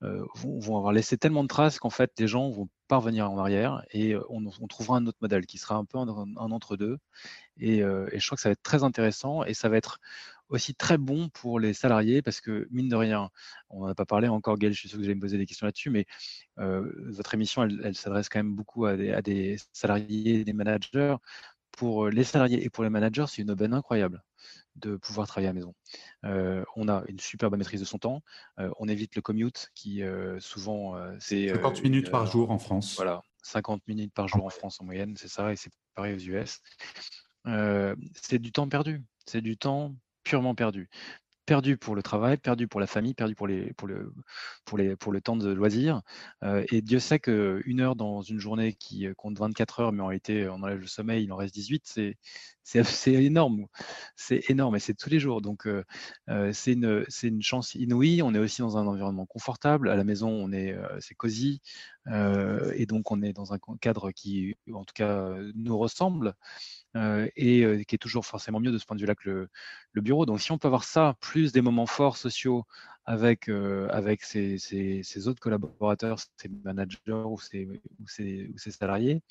vont, 0.01 0.59
vont, 0.59 0.77
avoir 0.77 0.93
laissé 0.93 1.17
tellement 1.17 1.43
de 1.43 1.47
traces 1.47 1.79
qu'en 1.79 1.89
fait, 1.89 2.11
les 2.19 2.27
gens 2.27 2.49
vont 2.49 2.69
pas 2.87 2.97
revenir 2.97 3.29
en 3.29 3.37
arrière 3.37 3.83
et 3.91 4.15
on, 4.29 4.43
on 4.61 4.67
trouvera 4.67 4.97
un 4.97 5.05
autre 5.07 5.17
modèle 5.21 5.45
qui 5.45 5.57
sera 5.57 5.75
un 5.75 5.85
peu 5.85 5.97
un, 5.97 6.07
entre-deux. 6.37 6.97
Et, 7.57 7.79
et, 7.79 8.19
je 8.19 8.25
crois 8.25 8.35
que 8.35 8.41
ça 8.41 8.49
va 8.49 8.53
être 8.53 8.63
très 8.63 8.83
intéressant 8.83 9.43
et 9.43 9.53
ça 9.53 9.69
va 9.69 9.77
être 9.77 9.99
aussi 10.49 10.75
très 10.75 10.97
bon 10.97 11.29
pour 11.29 11.59
les 11.59 11.73
salariés 11.73 12.21
parce 12.21 12.41
que, 12.41 12.67
mine 12.71 12.89
de 12.89 12.95
rien, 12.95 13.29
on 13.69 13.81
n'en 13.81 13.87
a 13.87 13.95
pas 13.95 14.05
parlé 14.05 14.27
encore, 14.27 14.57
Gaël, 14.57 14.73
je 14.73 14.79
suis 14.79 14.89
sûr 14.89 14.97
que 14.97 15.01
vous 15.01 15.07
allez 15.07 15.15
me 15.15 15.21
poser 15.21 15.37
des 15.37 15.45
questions 15.45 15.65
là-dessus, 15.65 15.89
mais 15.89 16.05
euh, 16.59 16.91
votre 17.11 17.33
émission, 17.33 17.63
elle, 17.63 17.95
s'adresse 17.95 18.29
quand 18.29 18.39
même 18.39 18.55
beaucoup 18.55 18.85
à 18.85 18.95
des 18.95 19.57
salariés, 19.73 20.43
des 20.43 20.53
managers. 20.53 21.15
Pour 21.77 22.09
les 22.09 22.23
salariés 22.23 22.63
et 22.63 22.69
pour 22.69 22.83
les 22.83 22.89
managers, 22.89 23.25
c'est 23.27 23.41
une 23.41 23.51
aubaine 23.51 23.73
incroyable 23.73 24.23
de 24.75 24.97
pouvoir 24.97 25.27
travailler 25.27 25.47
à 25.47 25.51
la 25.51 25.55
maison. 25.55 25.73
Euh, 26.25 26.63
on 26.75 26.87
a 26.87 27.03
une 27.07 27.19
super 27.19 27.49
bonne 27.49 27.59
maîtrise 27.59 27.79
de 27.79 27.85
son 27.85 27.97
temps. 27.97 28.21
Euh, 28.59 28.69
on 28.79 28.87
évite 28.87 29.15
le 29.15 29.21
commute 29.21 29.71
qui 29.73 30.03
euh, 30.03 30.39
souvent 30.39 30.95
c'est 31.19 31.49
50 31.49 31.83
minutes 31.83 32.11
par 32.11 32.25
jour 32.25 32.51
en 32.51 32.59
France. 32.59 32.95
Voilà, 32.95 33.21
50 33.43 33.87
minutes 33.87 34.13
par 34.13 34.27
jour 34.27 34.45
en 34.45 34.49
France 34.49 34.79
en 34.81 34.85
moyenne, 34.85 35.15
c'est 35.17 35.27
ça, 35.27 35.51
et 35.51 35.55
c'est 35.55 35.71
pareil 35.95 36.15
aux 36.15 36.19
US. 36.19 36.61
c'est 38.13 38.39
du 38.39 38.51
temps 38.51 38.67
perdu. 38.67 39.03
C'est 39.25 39.41
du 39.41 39.57
temps 39.57 39.95
purement 40.23 40.55
perdu. 40.55 40.89
Perdu 41.45 41.77
pour 41.77 41.95
le 41.95 42.01
travail, 42.01 42.37
perdu 42.37 42.67
pour 42.67 42.79
la 42.79 42.87
famille, 42.87 43.13
perdu 43.13 43.35
pour, 43.35 43.45
les, 43.45 43.71
pour, 43.73 43.87
le, 43.87 44.11
pour, 44.65 44.79
les, 44.79 44.95
pour 44.95 45.11
le 45.11 45.21
temps 45.21 45.35
de 45.35 45.51
loisir. 45.51 46.01
Euh, 46.43 46.65
et 46.71 46.81
Dieu 46.81 46.97
sait 46.97 47.19
qu'une 47.19 47.81
heure 47.81 47.95
dans 47.95 48.23
une 48.23 48.39
journée 48.39 48.73
qui 48.73 49.07
compte 49.15 49.37
24 49.37 49.79
heures, 49.79 49.91
mais 49.91 50.01
en 50.01 50.07
réalité, 50.07 50.49
on 50.49 50.63
enlève 50.63 50.79
le 50.79 50.87
sommeil, 50.87 51.23
il 51.25 51.31
en 51.31 51.35
reste 51.35 51.53
18, 51.53 51.83
c'est, 51.85 52.17
c'est, 52.63 53.13
énorme. 53.13 53.67
C'est 54.15 54.49
énorme 54.49 54.75
et 54.75 54.79
c'est 54.79 54.95
tous 54.95 55.09
les 55.11 55.19
jours. 55.19 55.41
Donc, 55.41 55.67
euh, 55.67 55.83
euh, 56.29 56.51
c'est 56.51 56.73
une, 56.73 57.05
une 57.21 57.41
chance 57.43 57.75
inouïe. 57.75 58.23
On 58.23 58.33
est 58.33 58.39
aussi 58.39 58.61
dans 58.61 58.77
un 58.77 58.87
environnement 58.87 59.27
confortable. 59.27 59.89
À 59.89 59.95
la 59.95 60.03
maison, 60.03 60.29
on 60.29 60.51
est, 60.51 60.75
c'est 60.99 61.13
cosy. 61.13 61.61
et 62.07 62.85
donc, 62.87 63.11
on 63.11 63.21
est 63.21 63.33
dans 63.33 63.53
un 63.53 63.59
cadre 63.79 64.09
qui, 64.11 64.55
en 64.73 64.83
tout 64.83 64.93
cas, 64.95 65.35
nous 65.53 65.77
ressemble. 65.77 66.33
Euh, 66.95 67.27
et 67.35 67.63
euh, 67.63 67.83
qui 67.83 67.95
est 67.95 67.99
toujours 67.99 68.25
forcément 68.25 68.61
mieux 68.61 68.71
de 68.71 68.77
ce 68.77 68.85
point 68.85 68.95
de 68.95 69.01
vue-là 69.01 69.15
que 69.15 69.49
le, 69.93 70.01
bureau. 70.01 70.25
Donc 70.25 70.39
si 70.39 70.51
on 70.53 70.57
peut 70.57 70.67
avoir 70.67 70.85
ça, 70.85 71.15
plus 71.19 71.51
des 71.51 71.61
moments 71.61 71.87
forts 71.87 72.15
sociaux 72.15 72.63
avec, 73.03 73.49
euh, 73.49 73.87
avec 73.89 74.23
ses, 74.23 75.27
autres 75.27 75.41
collaborateurs, 75.41 76.19
ses 76.37 76.49
managers 76.63 76.97
ou 77.07 77.37
ses, 77.37 77.65
ou 77.65 78.07
ses, 78.07 78.71
salariés, 78.71 79.21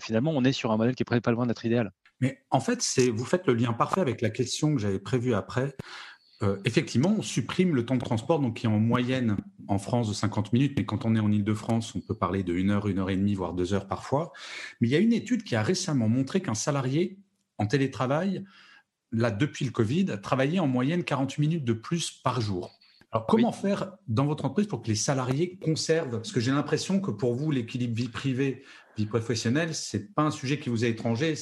finalement, 0.00 0.32
on 0.32 0.44
est 0.44 0.52
sur 0.52 0.70
un 0.70 0.76
modèle 0.76 0.94
qui 0.94 1.02
est 1.02 1.20
pas 1.20 1.30
loin 1.32 1.46
d'être 1.46 1.64
idéal. 1.64 1.92
Mais 2.20 2.44
en 2.50 2.60
fait, 2.60 2.80
vous 3.12 3.24
faites 3.24 3.46
le 3.46 3.54
lien 3.54 3.72
parfait 3.72 4.00
avec 4.00 4.20
la 4.20 4.30
question 4.30 4.74
que 4.74 4.80
j'avais 4.80 5.00
prévue 5.00 5.34
après. 5.34 5.74
Euh, 6.42 6.58
effectivement, 6.64 7.14
on 7.18 7.22
supprime 7.22 7.74
le 7.74 7.86
temps 7.86 7.96
de 7.96 8.04
transport, 8.04 8.40
donc 8.40 8.56
qui 8.56 8.66
est 8.66 8.68
en 8.68 8.80
moyenne 8.80 9.36
en 9.68 9.78
France 9.78 10.08
de 10.08 10.14
50 10.14 10.52
minutes, 10.52 10.74
mais 10.76 10.84
quand 10.84 11.04
on 11.04 11.14
est 11.14 11.20
en 11.20 11.30
Ile-de-France, 11.30 11.94
on 11.94 12.00
peut 12.00 12.14
parler 12.14 12.42
de 12.42 12.54
1 12.54 12.70
heure, 12.70 12.86
1 12.86 12.98
heure 12.98 13.10
et 13.10 13.16
demie, 13.16 13.34
voire 13.34 13.54
2 13.54 13.72
heures 13.72 13.86
parfois. 13.86 14.32
Mais 14.80 14.88
il 14.88 14.90
y 14.90 14.96
a 14.96 14.98
une 14.98 15.12
étude 15.12 15.44
qui 15.44 15.56
a 15.56 15.62
récemment 15.62 16.08
montré 16.08 16.40
qu'un 16.40 16.54
salarié 16.54 17.18
en 17.58 17.66
télétravail, 17.66 18.44
là 19.12 19.30
depuis 19.30 19.64
le 19.64 19.70
Covid, 19.70 20.06
travaillait 20.22 20.58
en 20.58 20.66
moyenne 20.66 21.04
48 21.04 21.40
minutes 21.40 21.64
de 21.64 21.72
plus 21.72 22.10
par 22.10 22.40
jour. 22.40 22.78
Alors, 23.12 23.26
comment 23.26 23.52
faire 23.52 23.92
dans 24.08 24.26
votre 24.26 24.44
entreprise 24.44 24.66
pour 24.66 24.82
que 24.82 24.88
les 24.88 24.96
salariés 24.96 25.56
conservent? 25.62 26.16
Parce 26.16 26.32
que 26.32 26.40
j'ai 26.40 26.50
l'impression 26.50 27.00
que 27.00 27.12
pour 27.12 27.34
vous, 27.34 27.52
l'équilibre 27.52 27.94
vie 27.94 28.08
privée, 28.08 28.64
vie 28.98 29.06
professionnelle, 29.06 29.72
c'est 29.72 30.12
pas 30.12 30.22
un 30.22 30.32
sujet 30.32 30.58
qui 30.58 30.68
vous 30.68 30.84
est 30.84 30.90
étranger. 30.90 31.34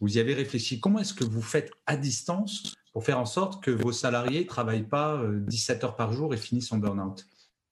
Vous 0.00 0.16
y 0.16 0.20
avez 0.20 0.34
réfléchi. 0.34 0.78
Comment 0.78 1.00
est-ce 1.00 1.14
que 1.14 1.24
vous 1.24 1.42
faites 1.42 1.72
à 1.86 1.96
distance 1.96 2.74
pour 2.92 3.04
faire 3.04 3.18
en 3.18 3.26
sorte 3.26 3.62
que 3.62 3.70
vos 3.70 3.92
salariés 3.92 4.40
ne 4.40 4.46
travaillent 4.46 4.86
pas 4.86 5.22
17 5.24 5.82
euh, 5.82 5.86
heures 5.86 5.96
par 5.96 6.12
jour 6.12 6.34
et 6.34 6.36
finissent 6.36 6.72
en 6.72 6.78
burn-out. 6.78 7.26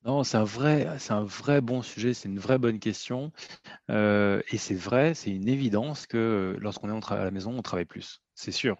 Non, 0.04 0.24
c'est 0.24 0.38
un 0.38 0.44
vrai, 0.44 0.88
c'est 0.98 1.12
un 1.12 1.24
vrai 1.24 1.60
bon 1.60 1.82
sujet, 1.82 2.14
c'est 2.14 2.28
une 2.28 2.38
vraie 2.38 2.58
bonne 2.58 2.78
question, 2.78 3.32
euh, 3.90 4.40
et 4.48 4.56
c'est 4.56 4.74
vrai, 4.74 5.12
c'est 5.12 5.30
une 5.30 5.46
évidence 5.46 6.06
que 6.06 6.16
euh, 6.16 6.58
lorsqu'on 6.58 6.88
est 6.88 7.12
à 7.12 7.24
la 7.24 7.30
maison, 7.30 7.52
on 7.52 7.60
travaille 7.60 7.84
plus. 7.84 8.22
C'est 8.34 8.52
sûr. 8.52 8.78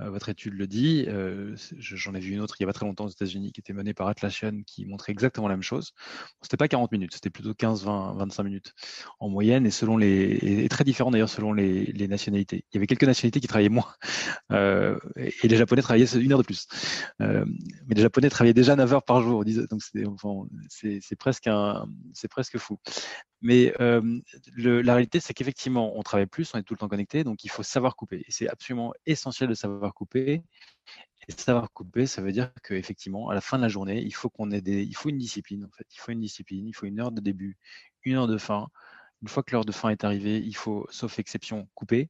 Euh, 0.00 0.10
votre 0.10 0.28
étude 0.28 0.54
le 0.54 0.66
dit. 0.66 1.04
Euh, 1.08 1.54
j'en 1.78 2.14
ai 2.14 2.20
vu 2.20 2.32
une 2.32 2.40
autre 2.40 2.56
il 2.58 2.62
y 2.62 2.64
a 2.64 2.66
pas 2.66 2.72
très 2.72 2.86
longtemps 2.86 3.04
aux 3.04 3.10
États-Unis 3.10 3.52
qui 3.52 3.60
était 3.60 3.72
menée 3.72 3.94
par 3.94 4.08
Atlassian 4.08 4.62
qui 4.66 4.86
montrait 4.86 5.12
exactement 5.12 5.48
la 5.48 5.54
même 5.54 5.62
chose. 5.62 5.92
c'était 6.42 6.56
pas 6.56 6.68
40 6.68 6.92
minutes, 6.92 7.14
c'était 7.14 7.30
plutôt 7.30 7.54
15, 7.54 7.84
20, 7.84 8.14
25 8.16 8.42
minutes 8.42 8.74
en 9.18 9.28
moyenne 9.28 9.66
et 9.66 9.70
selon 9.70 9.96
les 9.96 10.68
très 10.68 10.84
différent 10.84 11.10
d'ailleurs 11.10 11.28
selon 11.28 11.52
les, 11.52 12.08
nationalités. 12.08 12.64
Il 12.72 12.76
y 12.76 12.78
avait 12.78 12.86
quelques 12.86 13.04
nationalités 13.04 13.40
qui 13.40 13.46
travaillaient 13.46 13.68
moins 13.68 13.92
euh, 14.52 14.98
et 15.16 15.48
les 15.48 15.56
Japonais 15.56 15.82
travaillaient 15.82 16.12
une 16.16 16.32
heure 16.32 16.38
de 16.38 16.44
plus. 16.44 16.66
mais 17.18 17.44
les 17.94 18.02
Japonais 18.02 18.30
travaillaient 18.30 18.54
déjà 18.54 18.76
9 18.76 18.92
heures 18.92 19.04
par 19.04 19.22
jour, 19.22 19.44
donc 19.44 19.82
c'est 19.82 21.16
presque 21.16 21.48
presque 22.30 22.58
fou. 22.58 22.78
Mais 23.42 23.72
la 23.78 24.94
réalité, 24.94 25.20
c'est 25.20 25.34
qu'effectivement, 25.34 25.96
on 25.98 26.02
travaille 26.02 26.26
plus, 26.26 26.52
on 26.54 26.58
est 26.58 26.62
tout 26.62 26.74
le 26.74 26.78
temps 26.78 26.88
connecté, 26.88 27.24
donc 27.24 27.44
il 27.44 27.50
faut 27.50 27.62
savoir 27.62 27.96
couper. 27.96 28.24
C'est 28.28 28.48
absolument 28.48 28.92
essentiel 29.06 29.48
de 29.48 29.54
savoir 29.60 29.94
couper. 29.94 30.42
Et 31.28 31.32
savoir 31.32 31.70
couper, 31.72 32.06
ça 32.06 32.22
veut 32.22 32.32
dire 32.32 32.50
qu'effectivement, 32.64 33.28
à 33.28 33.34
la 33.34 33.40
fin 33.40 33.58
de 33.58 33.62
la 33.62 33.68
journée, 33.68 34.02
il 34.02 34.14
faut 34.14 34.30
qu'on 34.30 34.50
ait 34.50 34.58
une 34.58 35.18
discipline. 35.18 35.68
Il 35.92 36.00
faut 36.00 36.12
une 36.12 36.20
discipline, 36.20 36.66
il 36.66 36.72
faut 36.72 36.86
une 36.86 36.98
heure 37.00 37.12
de 37.12 37.20
début, 37.20 37.58
une 38.04 38.16
heure 38.16 38.26
de 38.26 38.38
fin, 38.38 38.68
une 39.22 39.28
fois 39.28 39.42
que 39.42 39.52
l'heure 39.52 39.64
de 39.64 39.72
fin 39.72 39.90
est 39.90 40.04
arrivée, 40.04 40.38
il 40.38 40.56
faut, 40.56 40.86
sauf 40.90 41.18
exception, 41.18 41.68
couper. 41.74 42.08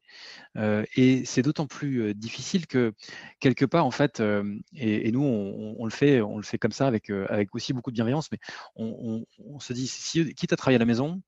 Euh, 0.57 0.85
et 0.95 1.25
c'est 1.25 1.43
d'autant 1.43 1.67
plus 1.67 2.03
euh, 2.03 2.15
difficile 2.15 2.67
que 2.67 2.93
quelque 3.41 3.65
part, 3.65 3.85
en 3.85 3.91
fait, 3.91 4.21
euh, 4.21 4.59
et, 4.75 5.11
nous, 5.11 5.23
on, 5.23 5.85
le 5.85 5.91
fait, 5.91 6.21
on 6.21 6.37
le 6.37 6.43
fait 6.43 6.59
comme 6.59 6.73
ça 6.73 6.87
avec, 6.87 7.11
avec 7.11 7.55
aussi 7.55 7.73
beaucoup 7.73 7.91
de 7.91 7.97
bienveillance, 7.97 8.31
mais 8.31 8.39
on, 8.77 9.25
se 9.59 9.73
dit, 9.73 9.89
si, 9.89 10.35
quitte 10.35 10.53
à 10.53 10.57
travailler 10.57 10.77
à 10.77 10.79
la 10.79 10.85
maison, 10.85 11.21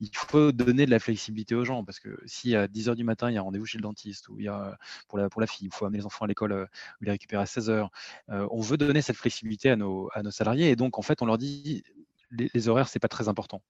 il 0.00 0.10
faut 0.14 0.52
donner 0.52 0.86
de 0.86 0.90
la 0.90 0.98
flexibilité 0.98 1.54
aux 1.54 1.64
gens 1.64 1.84
parce 1.84 2.00
que 2.00 2.20
si 2.26 2.54
à 2.54 2.68
10 2.68 2.88
heures 2.88 2.96
du 2.96 3.04
matin, 3.04 3.30
il 3.30 3.34
y 3.34 3.38
a 3.38 3.42
rendez-vous 3.42 3.66
chez 3.66 3.78
le 3.78 3.82
dentiste 3.82 4.28
ou 4.28 4.38
il 4.38 4.44
y 4.44 4.48
a 4.48 4.78
pour 5.08 5.18
la, 5.18 5.46
fille, 5.46 5.66
il 5.66 5.74
faut 5.74 5.84
amener 5.84 5.98
les 5.98 6.06
enfants 6.06 6.24
à 6.24 6.28
l'école 6.28 6.52
ou 6.52 7.04
les 7.04 7.10
récupérer 7.10 7.42
à 7.42 7.46
16 7.46 7.70
heures, 7.70 7.90
on 8.28 8.60
veut 8.60 8.76
donner 8.76 9.02
cette 9.02 9.16
flexibilité 9.16 9.70
à 9.70 9.76
nos, 9.76 10.10
salariés 10.30 10.70
et 10.70 10.76
donc 10.76 10.98
en 10.98 11.02
fait, 11.02 11.22
on 11.22 11.26
leur 11.26 11.38
dit 11.38 11.82
les, 12.30 12.50
les, 12.52 12.68
horaires, 12.68 12.88
c'est 12.88 12.98
pas 12.98 13.08
très 13.08 13.28
important, 13.28 13.62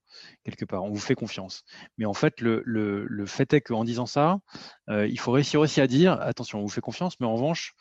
quelque 0.45 0.65
part. 0.65 0.85
On 0.85 0.91
vous 0.91 0.99
fait 0.99 1.15
confiance. 1.15 1.65
Mais 1.97 2.05
en 2.05 2.15
fait, 2.15 2.41
le 2.41 3.25
fait 3.27 3.53
est 3.53 3.61
qu'en 3.61 3.85
disant 3.85 4.07
ça, 4.07 4.41
euh, 4.89 5.07
il 5.07 5.19
faut 5.19 5.33
réussir 5.33 5.61
aussi 5.61 5.81
à 5.81 5.87
dire 5.87 6.21
attention, 6.21 6.59
on 6.59 6.63
vous 6.63 6.69
fait 6.69 6.81
confiance, 6.81 7.21
mais 7.21 7.27
en 7.27 7.35
revanche, 7.35 7.75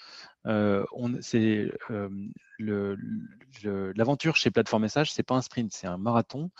euh, 0.47 0.85
euh, 2.61 3.93
l'aventure 3.95 4.35
chez 4.35 4.51
Plateforme 4.51 4.83
Message, 4.83 5.11
c'est 5.11 5.23
pas 5.23 5.35
un 5.35 5.41
sprint, 5.41 5.73
c'est 5.73 5.87
un 5.87 5.97
marathon 5.97 6.51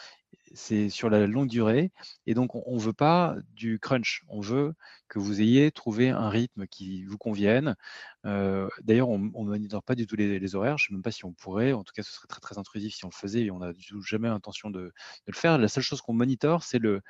c'est 0.54 0.90
sur 0.90 1.10
la 1.10 1.28
longue 1.28 1.48
durée. 1.48 1.92
Et 2.26 2.34
donc, 2.34 2.56
on 2.56 2.76
ne 2.76 2.80
veut 2.80 2.94
pas 2.94 3.36
du 3.54 3.80
crunch. 3.80 4.24
On 4.28 4.42
veut 4.42 4.74
que 5.08 5.20
vous 5.20 5.42
ayez 5.42 5.72
trouvé 5.72 6.10
un 6.10 6.30
rythme 6.30 6.68
qui 6.68 7.04
vous 7.06 7.18
convienne. 7.18 7.76
Euh, 8.26 8.68
d'ailleurs, 8.84 9.10
on 9.10 9.20
ne 9.20 9.30
monitore 9.30 9.84
pas 9.84 9.96
du 9.96 10.08
tout 10.08 10.16
les, 10.16 10.56
horaires. 10.56 10.78
Je 10.78 10.86
ne 10.86 10.88
sais 10.88 10.94
même 10.94 11.04
pas 11.04 11.12
si 11.12 11.26
on 11.26 11.34
pourrait. 11.34 11.74
En 11.74 11.84
tout 11.84 11.94
cas, 11.94 12.04
ce 12.04 12.12
serait 12.12 12.28
très, 12.28 12.40
très 12.40 12.58
intrusif 12.58 12.96
si 12.96 13.06
on 13.06 13.10
le 13.10 13.14
faisait 13.14 13.44
et 13.44 13.52
on 13.52 13.60
n'a 13.60 13.72
jamais 14.04 14.30
l'intention 14.30 14.70
de, 14.70 14.94
le 15.26 15.34
faire. 15.34 15.58
La 15.58 15.68
seule 15.68 15.84
chose 15.84 16.02
qu'on 16.02 16.14
monitore, 16.14 16.64
c'est 16.64 16.80
le, 16.80 17.02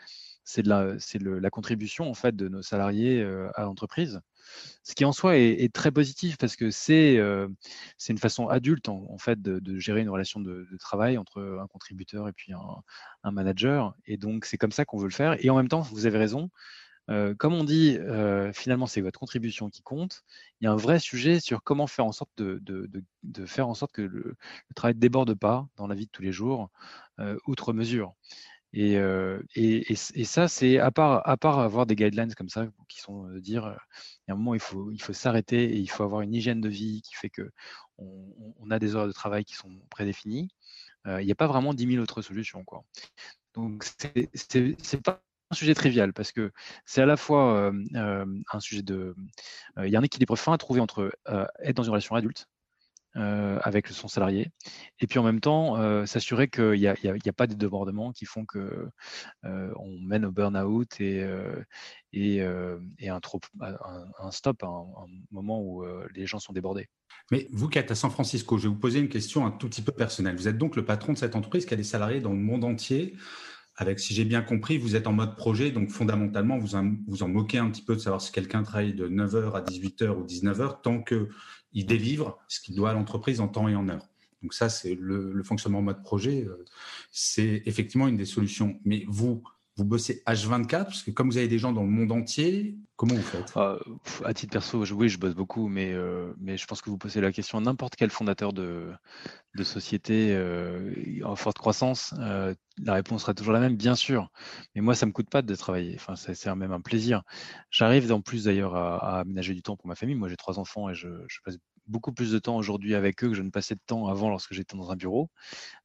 c'est 0.44 0.66
la, 0.66 0.96
la, 1.22 1.50
contribution 1.50 2.10
en 2.10 2.14
fait 2.14 2.36
de 2.36 2.48
nos 2.48 2.62
salariés 2.62 3.24
à 3.56 3.64
l'entreprise. 3.64 4.22
Ce 4.84 4.96
qui 4.96 5.04
en 5.04 5.12
soi 5.12 5.38
est, 5.38 5.74
très 5.74 5.92
positif 5.92 6.38
parce 6.38 6.56
que 6.56 6.72
c'est 6.72 7.18
euh, 7.18 7.48
une 8.08 8.18
façon 8.18 8.48
adulte 8.48 8.88
en, 8.88 9.18
fait 9.18 9.42
de, 9.42 9.80
gérer 9.80 10.02
une 10.02 10.10
relation 10.10 10.40
de, 10.40 10.66
travail 10.80 11.18
entre 11.18 11.42
un 11.62 11.68
contributeur 11.68 12.28
et 12.28 12.34
puis 12.34 12.54
un, 13.24 13.32
manager. 13.32 13.96
Et 14.06 14.18
donc 14.18 14.46
c'est 14.46 14.58
comme 14.58 14.72
ça 14.72 14.86
qu'on 14.86 14.98
veut 14.98 15.08
le 15.08 15.14
faire. 15.14 15.36
Et 15.44 15.50
en 15.50 15.58
même 15.58 15.68
temps, 15.68 15.82
vous 15.82 16.06
avez 16.06 16.18
raison. 16.18 16.50
Euh, 17.10 17.34
comme 17.36 17.54
on 17.54 17.64
dit, 17.64 17.98
finalement, 18.54 18.86
c'est 18.88 19.02
votre 19.02 19.20
contribution 19.20 19.70
qui 19.70 19.82
compte. 19.82 20.24
Il 20.62 20.66
y 20.66 20.68
a 20.68 20.72
un 20.72 20.78
vrai 20.78 21.00
sujet 21.00 21.40
sur 21.42 21.64
comment 21.64 21.88
faire 21.88 22.06
en 22.06 22.14
sorte 22.14 22.32
de, 22.38 22.90
faire 23.46 23.68
en 23.68 23.74
sorte 23.74 23.92
que 23.92 24.02
le 24.02 24.36
travail 24.74 24.96
ne 24.96 25.02
déborde 25.02 25.34
pas 25.34 25.68
dans 25.76 25.88
la 25.88 25.96
vie 25.96 26.06
de 26.06 26.12
tous 26.12 26.24
les 26.24 26.32
jours, 26.32 26.70
outre 27.46 27.74
mesure. 27.74 28.14
Et, 28.74 28.94
et, 29.56 29.96
ça, 30.26 30.48
c'est 30.48 30.80
à 30.80 30.92
part, 30.92 31.60
avoir 31.60 31.86
des 31.86 31.96
guidelines 31.96 32.34
comme 32.36 32.50
ça, 32.50 32.68
qui 32.88 33.00
sont 33.00 33.24
de 33.28 33.40
dire, 33.40 33.78
il 34.28 34.30
y 34.30 34.32
a 34.32 34.34
un 34.34 34.38
moment, 34.38 34.54
il 34.54 34.60
faut, 34.60 34.92
il 34.92 35.02
faut 35.02 35.14
s'arrêter 35.14 35.64
et 35.64 35.78
il 35.78 35.90
faut 35.90 36.04
avoir 36.04 36.22
une 36.22 36.34
hygiène 36.34 36.62
de 36.62 36.70
vie 36.70 37.02
qui 37.02 37.16
fait 37.16 37.30
que 37.30 37.52
on, 37.98 38.70
a 38.70 38.80
des 38.80 38.96
heures 38.96 39.08
de 39.08 39.12
travail 39.12 39.46
qui 39.46 39.56
sont 39.56 39.72
prédéfinies. 39.90 40.50
il 41.06 41.26
n'y 41.26 41.32
a 41.32 41.36
pas 41.36 41.48
vraiment 41.48 41.74
10 41.74 41.88
000 41.88 42.04
autres 42.04 42.22
solutions. 42.22 42.64
Quoi. 42.64 42.84
Donc, 43.54 43.86
c'est 44.34 45.02
pas 45.04 45.22
un 45.50 45.56
sujet 45.56 45.74
trivial 45.74 46.14
parce 46.14 46.32
que 46.34 46.52
c'est 46.86 47.02
à 47.02 47.06
la 47.06 47.18
fois 47.18 47.72
un 47.96 48.60
sujet 48.60 48.84
de. 48.84 49.16
Il 49.82 49.90
y 49.90 49.96
a 49.96 50.00
un 50.00 50.04
équilibre 50.04 50.36
fin 50.36 50.54
à 50.54 50.58
trouver 50.58 50.82
entre 50.82 51.12
être 51.64 51.76
dans 51.76 51.84
une 51.84 51.92
relation 51.92 52.16
adulte, 52.16 52.48
euh, 53.16 53.58
avec 53.64 53.88
son 53.88 54.08
salarié. 54.08 54.52
Et 55.00 55.08
puis 55.08 55.18
en 55.18 55.24
même 55.24 55.40
temps, 55.40 55.78
euh, 55.78 56.06
s'assurer 56.06 56.50
qu'il 56.50 56.74
n'y 56.74 56.88
a, 56.88 56.94
a, 56.94 57.34
pas 57.34 57.48
de 57.48 57.56
débordements 57.56 58.12
qui 58.12 58.26
font 58.26 58.46
que 58.46 58.90
euh, 59.44 59.74
on 59.78 59.98
mène 60.02 60.26
au 60.26 60.32
burn-out 60.32 61.00
et, 61.00 61.26
et, 62.14 62.46
et, 63.00 63.10
un, 63.10 63.20
trop, 63.20 63.40
un, 63.60 64.32
stop, 64.32 64.62
un, 64.64 64.86
moment 65.32 65.62
où 65.62 65.84
les 66.14 66.28
gens 66.28 66.38
sont 66.38 66.54
débordés. 66.54 66.90
Mais 67.32 67.48
vous 67.52 67.70
qui 67.70 67.80
êtes 67.80 67.90
à 67.90 67.96
San 67.96 68.12
Francisco, 68.12 68.58
je 68.58 68.64
vais 68.64 68.70
vous 68.70 68.80
poser 68.80 69.00
une 69.00 69.10
question 69.10 69.48
un 69.48 69.52
tout 69.52 69.68
petit 69.68 69.82
peu 69.82 69.94
personnelle. 69.94 70.36
Vous 70.36 70.48
êtes 70.48 70.58
donc 70.58 70.76
le 70.76 70.86
patron 70.86 71.14
de 71.14 71.18
cette 71.18 71.36
entreprise 71.36 71.66
qui 71.66 71.74
a 71.74 71.78
des 71.78 71.84
salariés 71.84 72.22
dans 72.22 72.34
le 72.34 72.40
monde 72.40 72.64
entier. 72.66 73.16
Avec, 73.80 74.00
si 74.00 74.16
j'ai 74.16 74.26
bien 74.26 74.42
compris, 74.42 74.78
vous 74.78 74.96
êtes 74.96 75.06
en 75.06 75.14
mode 75.14 75.36
projet, 75.36 75.72
donc 75.72 75.90
fondamentalement, 75.90 76.58
vous 76.58 76.76
vous 77.08 77.24
en 77.24 77.28
moquez 77.28 77.60
un 77.60 77.70
petit 77.70 77.84
peu 77.84 77.96
de 77.96 78.00
savoir 78.00 78.22
si 78.22 78.32
quelqu'un 78.32 78.64
travaille 78.64 78.94
de 78.94 79.08
9h 79.08 79.54
à 79.54 79.62
18h 79.62 80.10
ou 80.10 80.26
19h, 80.26 80.82
tant 80.82 81.02
que 81.02 81.30
il 81.78 81.86
délivre 81.86 82.40
ce 82.48 82.60
qu'il 82.60 82.74
doit 82.74 82.90
à 82.90 82.94
l'entreprise 82.94 83.40
en 83.40 83.48
temps 83.48 83.68
et 83.68 83.76
en 83.76 83.88
heure. 83.88 84.10
Donc 84.42 84.56
ça, 84.56 84.68
c'est 84.68 84.96
le, 85.00 85.44
fonctionnement 85.44 85.78
en 85.78 85.84
mode 85.84 86.02
projet. 86.02 86.44
Euh, 86.44 86.66
c'est 87.12 87.62
effectivement 87.68 88.08
une 88.08 88.18
des 88.18 88.26
solutions. 88.26 88.80
Mais 88.84 89.06
vous, 89.08 89.44
vous 89.78 89.86
bossez 89.86 90.24
H24 90.26 90.86
parce 90.86 91.04
que 91.04 91.12
comme 91.12 91.30
vous 91.30 91.38
avez 91.38 91.48
des 91.48 91.60
gens 91.60 91.72
dans 91.72 91.84
le 91.84 91.90
monde 91.90 92.12
entier, 92.12 92.76
comment 92.96 93.14
vous 93.14 93.22
faites? 93.22 93.52
Ah, 93.56 93.78
À 94.26 94.34
titre 94.34 94.52
perso, 94.52 94.84
oui, 94.94 95.08
je 95.08 95.20
bosse 95.20 95.36
beaucoup, 95.36 95.68
mais, 95.68 95.94
euh, 95.94 96.34
mais 96.40 96.58
je 96.58 96.66
pense 96.66 96.82
que 96.82 96.90
vous 96.90 96.98
posez 96.98 97.22
la 97.22 97.32
question 97.32 97.60
à 97.60 97.62
n'importe 97.62 97.96
quel 97.96 98.10
fondateur 98.10 98.54
de, 98.54 98.92
société 99.64 100.36
euh, 100.36 100.94
en 101.24 101.36
forte 101.36 101.58
croissance. 101.58 102.14
la 102.18 102.94
réponse 102.94 103.22
sera 103.22 103.34
toujours 103.34 103.54
la 103.54 103.60
même, 103.60 103.76
bien 103.76 103.96
sûr. 103.96 104.32
Mais 104.76 104.82
moi, 104.82 104.96
ça 104.96 105.06
me 105.06 105.12
coûte 105.12 105.30
pas 105.30 105.42
de 105.44 105.56
travailler. 105.56 105.96
Enfin, 105.96 106.16
c'est 106.16 106.56
même 106.56 106.72
un 106.72 106.82
plaisir. 106.82 107.24
J'arrive 107.70 108.12
en 108.12 108.22
plus 108.22 108.46
d'ailleurs 108.46 108.76
à, 108.76 109.20
aménager 109.20 109.54
du 109.54 109.62
temps 109.62 109.76
pour 109.76 109.88
ma 109.88 109.96
famille. 109.96 110.16
Moi, 110.16 110.30
j'ai 110.30 110.38
trois 110.38 110.58
enfants 110.60 110.90
et 110.90 110.96
je, 110.96 111.08
je 111.28 111.40
passe 111.44 111.58
beaucoup 111.88 112.12
plus 112.14 112.32
de 112.32 112.40
temps 112.40 112.58
aujourd'hui 112.58 112.96
avec 112.96 113.24
eux 113.24 113.30
que 113.30 113.34
je 113.34 113.42
ne 113.42 113.50
passais 113.50 113.76
de 113.76 113.82
temps 113.86 114.08
avant 114.08 114.30
lorsque 114.30 114.54
j'étais 114.54 114.78
dans 114.78 114.92
un 114.92 114.96
bureau, 114.96 115.30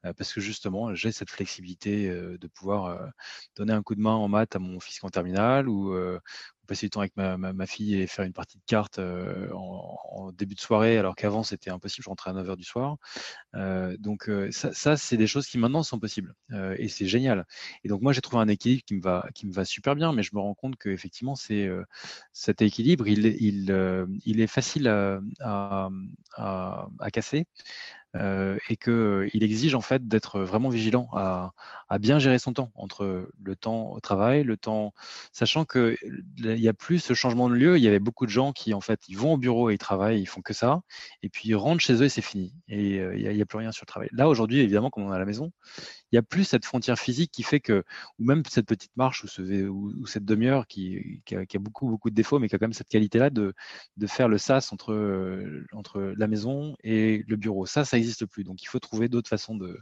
euh, 0.04 0.12
parce 0.12 0.32
que 0.32 0.40
justement, 0.40 0.94
j'ai 0.94 1.12
cette 1.12 1.30
flexibilité 1.30 2.08
euh, 2.08 2.38
de 2.38 2.46
pouvoir 2.48 2.86
euh, 2.86 3.06
donner 3.56 3.72
un 3.72 3.82
coup 3.82 3.94
de 3.94 4.00
main 4.00 4.14
en 4.14 4.28
maths 4.28 4.56
à 4.56 4.58
mon 4.58 4.80
fils 4.80 5.02
en 5.04 5.10
terminale 5.10 5.68
ou, 5.68 5.94
passer 6.72 6.86
du 6.86 6.90
temps 6.90 7.00
avec 7.00 7.14
ma, 7.16 7.66
fille 7.66 8.00
et 8.00 8.06
faire 8.06 8.24
une 8.24 8.32
partie 8.32 8.56
de 8.56 8.62
cartes 8.66 8.98
euh, 8.98 9.50
en, 9.52 10.32
début 10.32 10.54
de 10.54 10.60
soirée, 10.60 10.96
alors 10.96 11.14
qu'avant 11.14 11.42
c'était 11.42 11.68
impossible, 11.68 12.04
je 12.04 12.08
rentrais 12.08 12.30
à 12.30 12.34
9h 12.34 12.56
du 12.56 12.64
soir. 12.64 12.96
Euh, 13.54 13.94
donc 13.98 14.30
euh, 14.30 14.50
ça, 14.50 14.96
c'est 14.96 15.18
des 15.18 15.26
choses 15.26 15.46
qui 15.46 15.58
maintenant 15.58 15.82
sont 15.82 15.98
possibles 15.98 16.34
et 16.78 16.88
c'est 16.88 17.06
génial. 17.06 17.46
Et 17.84 17.88
donc 17.88 18.00
moi 18.00 18.12
j'ai 18.12 18.22
trouvé 18.22 18.42
un 18.42 18.48
équilibre 18.48 18.82
qui 18.86 18.94
me 18.94 19.02
va, 19.02 19.28
qui 19.34 19.46
me 19.46 19.52
va 19.52 19.66
super 19.66 19.94
bien, 19.94 20.12
mais 20.12 20.22
je 20.22 20.30
me 20.34 20.40
rends 20.40 20.54
compte 20.54 20.76
qu'effectivement 20.76 21.34
c'est 21.34 21.68
cet 22.32 22.62
équilibre, 22.62 23.06
il, 23.06 23.26
il, 23.26 24.06
il 24.24 24.40
est 24.40 24.46
facile 24.46 24.88
à 24.88 25.90
casser. 27.12 27.46
Euh, 28.14 28.58
et 28.68 28.76
qu'il 28.76 29.42
exige 29.42 29.74
en 29.74 29.80
fait 29.80 30.06
d'être 30.06 30.40
vraiment 30.40 30.68
vigilant 30.68 31.08
à, 31.14 31.52
bien 31.98 32.18
gérer 32.18 32.38
son 32.38 32.52
temps 32.52 32.70
entre 32.74 33.30
le 33.42 33.56
temps 33.56 33.90
au 33.92 34.00
travail, 34.00 34.44
le 34.44 34.58
temps, 34.58 34.92
sachant 35.32 35.64
que 35.64 35.96
il 36.38 36.58
y 36.58 36.68
a 36.68 36.74
plus 36.74 36.98
ce 36.98 37.14
changement 37.14 37.48
de 37.48 37.54
lieu. 37.54 37.78
Il 37.78 37.82
y 37.82 37.88
avait 37.88 38.00
beaucoup 38.00 38.26
de 38.26 38.30
gens 38.30 38.52
qui 38.52 38.74
en 38.74 38.80
fait 38.82 39.00
ils 39.08 39.16
vont 39.16 39.34
au 39.34 39.36
bureau 39.38 39.70
et 39.70 39.74
ils 39.74 39.78
travaillent, 39.78 40.20
ils 40.20 40.26
font 40.26 40.42
que 40.42 40.52
ça, 40.52 40.82
et 41.22 41.30
puis 41.30 41.48
ils 41.48 41.54
rentrent 41.54 41.80
chez 41.80 41.94
eux 41.94 42.04
et 42.04 42.08
c'est 42.10 42.22
fini. 42.22 42.54
Et 42.68 42.98
euh, 42.98 43.16
il 43.16 43.22
n'y 43.22 43.40
a, 43.40 43.42
a, 43.42 43.46
plus 43.46 43.58
rien 43.58 43.72
sur 43.72 43.84
le 43.84 43.88
travail. 43.88 44.08
Là 44.12 44.28
aujourd'hui, 44.28 44.60
évidemment, 44.60 44.90
comme 44.90 45.04
on 45.04 45.12
est 45.12 45.16
à 45.16 45.18
la 45.18 45.24
maison, 45.24 45.50
il 46.12 46.16
n'y 46.16 46.18
a 46.18 46.22
plus 46.22 46.44
cette 46.44 46.66
frontière 46.66 46.98
physique 46.98 47.32
qui 47.32 47.42
fait 47.42 47.60
que, 47.60 47.84
ou 48.18 48.24
même 48.24 48.42
cette 48.48 48.66
petite 48.66 48.94
marche 48.96 49.24
ou, 49.24 49.28
ce, 49.28 49.68
ou, 49.68 50.06
cette 50.06 50.26
demi-heure 50.26 50.66
qui, 50.66 51.22
a, 51.32 51.58
beaucoup 51.58 51.98
de 52.04 52.14
défauts, 52.14 52.38
mais 52.38 52.48
qui 52.48 52.54
a 52.54 52.58
quand 52.58 52.66
même 52.66 52.74
cette 52.74 52.88
qualité-là 52.88 53.30
de, 53.30 53.54
faire 54.06 54.28
le 54.28 54.36
sas 54.36 54.72
entre 54.72 54.92
euh, 54.92 55.64
entre 55.72 56.12
la 56.16 56.26
maison 56.26 56.76
et 56.82 57.24
le 57.26 57.36
bureau. 57.36 57.64
Ça, 57.64 57.84
ça 57.84 57.96
n'existe 57.96 58.26
plus. 58.26 58.44
Donc 58.44 58.62
il 58.62 58.66
faut 58.66 58.78
trouver 58.78 59.08
d'autres 59.08 59.28
façons 59.28 59.56
de, 59.56 59.78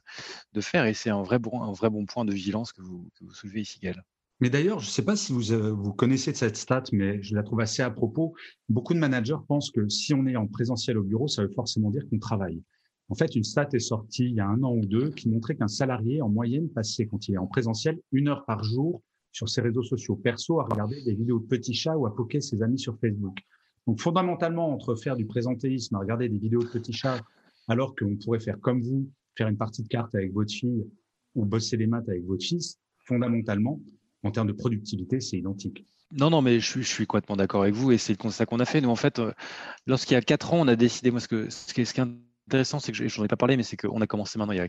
faire, 0.61 0.85
et 0.85 0.95
c'est 0.95 1.11
un 1.11 1.23
vrai 1.23 1.39
bon 1.39 2.07
point 2.07 2.25
de 2.25 2.33
vigilance 2.33 2.73
que 2.73 2.83
vous, 2.83 3.09
soulevez 3.33 3.63
ici, 3.63 3.81
Gaël. 3.81 4.03
Mais 4.41 4.49
d'ailleurs, 4.49 4.79
je 4.79 4.87
ne 4.87 4.91
sais 4.91 5.05
pas 5.05 5.17
si 5.17 5.33
euh, 5.53 5.73
vous 5.73 5.93
connaissez 5.93 6.33
cette 6.33 6.57
stat, 6.57 6.85
mais 6.93 7.23
je 7.23 7.35
la 7.35 7.43
trouve 7.43 7.61
assez 7.61 7.83
à 7.83 7.91
propos. 7.91 8.35
Beaucoup 8.69 8.95
de 8.95 8.99
managers 8.99 9.37
pensent 9.47 9.71
que 9.71 9.89
si 9.89 10.15
on 10.15 10.27
est 10.27 10.37
en 10.37 10.47
présentiel 10.47 10.97
au 10.97 11.03
bureau, 11.03 11.29
ça 11.29 11.43
veut 11.43 11.53
forcément 11.55 11.91
dire 11.91 12.03
qu'on 12.09 12.19
travaille. 12.19 12.63
En 13.11 13.17
fait, 13.17 13.35
une 13.35 13.43
stat 13.43 13.69
est 13.73 13.81
sortie 13.81 14.27
il 14.27 14.35
y 14.35 14.41
a 14.41 14.47
un 14.47 14.63
an 14.63 14.73
ou 14.73 14.87
deux 14.87 15.11
qui 15.11 15.29
montrait 15.29 15.57
qu'un 15.57 15.69
salarié, 15.69 16.23
en 16.23 16.29
moyenne, 16.29 16.69
passait, 16.69 17.07
quand 17.07 17.27
il 17.27 17.35
est 17.35 17.39
en 17.39 17.49
présentiel, 17.49 17.99
une 18.13 18.29
heure 18.29 18.45
par 18.45 18.63
jour 18.63 19.03
sur 19.33 19.49
ses 19.49 19.61
réseaux 19.61 19.83
sociaux 19.83 20.15
perso 20.15 20.61
à 20.61 20.65
regarder 20.65 21.03
des 21.03 21.15
vidéos 21.15 21.41
de 21.41 21.47
petits 21.47 21.75
chats 21.75 21.97
ou 21.97 22.07
à 22.07 22.15
poker 22.15 22.41
ses 22.41 22.63
amis 22.63 22.79
sur 22.79 22.97
Facebook. 22.99 23.37
Donc, 23.89 24.01
fondamentalement, 24.01 24.73
entre 24.73 24.95
faire 24.95 25.17
du 25.17 25.27
présentéisme, 25.27 25.97
à 25.97 25.99
regarder 25.99 26.29
des 26.29 26.39
vidéos 26.39 26.63
de 26.63 26.69
petits 26.69 26.93
chats, 26.93 27.21
alors 27.67 27.97
qu'on 27.97 28.17
pourrait 28.17 28.39
faire 28.39 28.61
comme 28.61 28.81
vous, 28.81 29.11
faire 29.37 29.49
une 29.49 29.57
partie 29.57 29.83
de 29.83 29.89
cartes 29.89 30.15
avec 30.15 30.33
votre 30.33 30.53
fille 30.53 30.87
ou 31.35 31.45
bosser 31.45 31.77
les 31.77 31.89
maths 31.89 32.09
avec 32.09 32.25
votre 32.25 32.45
fils, 32.45 32.79
fondamentalement, 33.07 33.81
en 34.23 34.31
termes 34.31 34.49
de 34.49 34.53
productivité, 34.53 35.21
c'est 35.21 35.39
identique. 35.39 35.85
Non, 36.13 36.31
non, 36.31 36.43
mais 36.43 36.61
je 36.61 36.67
suis, 36.67 36.83
je 36.83 37.05
complètement 37.05 37.37
d'accord 37.37 37.63
avec 37.63 37.75
vous 37.75 37.91
et 37.91 37.99
c'est 37.99 38.13
le 38.13 38.19
constat 38.19 38.47
qu'on 38.47 38.61
a 38.61 38.65
fait. 38.65 38.81
Nous, 38.81 38.89
en 38.89 38.97
fait, 38.97 39.19
euh, 39.19 39.33
lorsqu'il 39.87 40.15
y 40.15 40.17
a 40.17 40.23
quatre 40.23 40.55
ans, 40.55 40.61
on 40.61 40.69
a 40.69 40.77
décidé, 40.77 41.11
moi, 41.11 41.21
ce, 41.21 41.29
que, 41.29 41.51
ce 41.51 41.73
qui 41.73 41.81
est 41.81 41.85
intéressant, 42.51 42.81
c'est 42.81 42.91
que 42.91 43.09
j'en 43.09 43.25
ai 43.25 43.29
pas 43.29 43.37
parlé, 43.37 43.57
mais 43.57 43.63
c'est 43.63 43.77
qu'on 43.77 44.01
a 44.01 44.07
commencé 44.09 44.37
maintenant 44.37 44.53
il 44.53 44.59
y 44.59 44.61
a, 44.61 44.67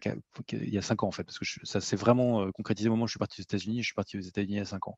il 0.51 0.77
ans 0.77 1.07
en 1.07 1.11
fait, 1.11 1.23
parce 1.23 1.39
que 1.39 1.45
ça 1.63 1.81
s'est 1.81 1.95
vraiment 1.95 2.43
euh, 2.43 2.51
concrétisé 2.51 2.89
au 2.89 2.91
moment 2.91 3.05
où 3.05 3.07
je 3.07 3.13
suis 3.13 3.19
parti 3.19 3.41
aux 3.41 3.43
États-Unis. 3.43 3.81
Je 3.81 3.87
suis 3.87 3.95
parti 3.95 4.17
aux 4.17 4.21
États-Unis 4.21 4.53
il 4.53 4.57
y 4.57 4.61
a 4.61 4.65
cinq 4.65 4.87
ans. 4.87 4.97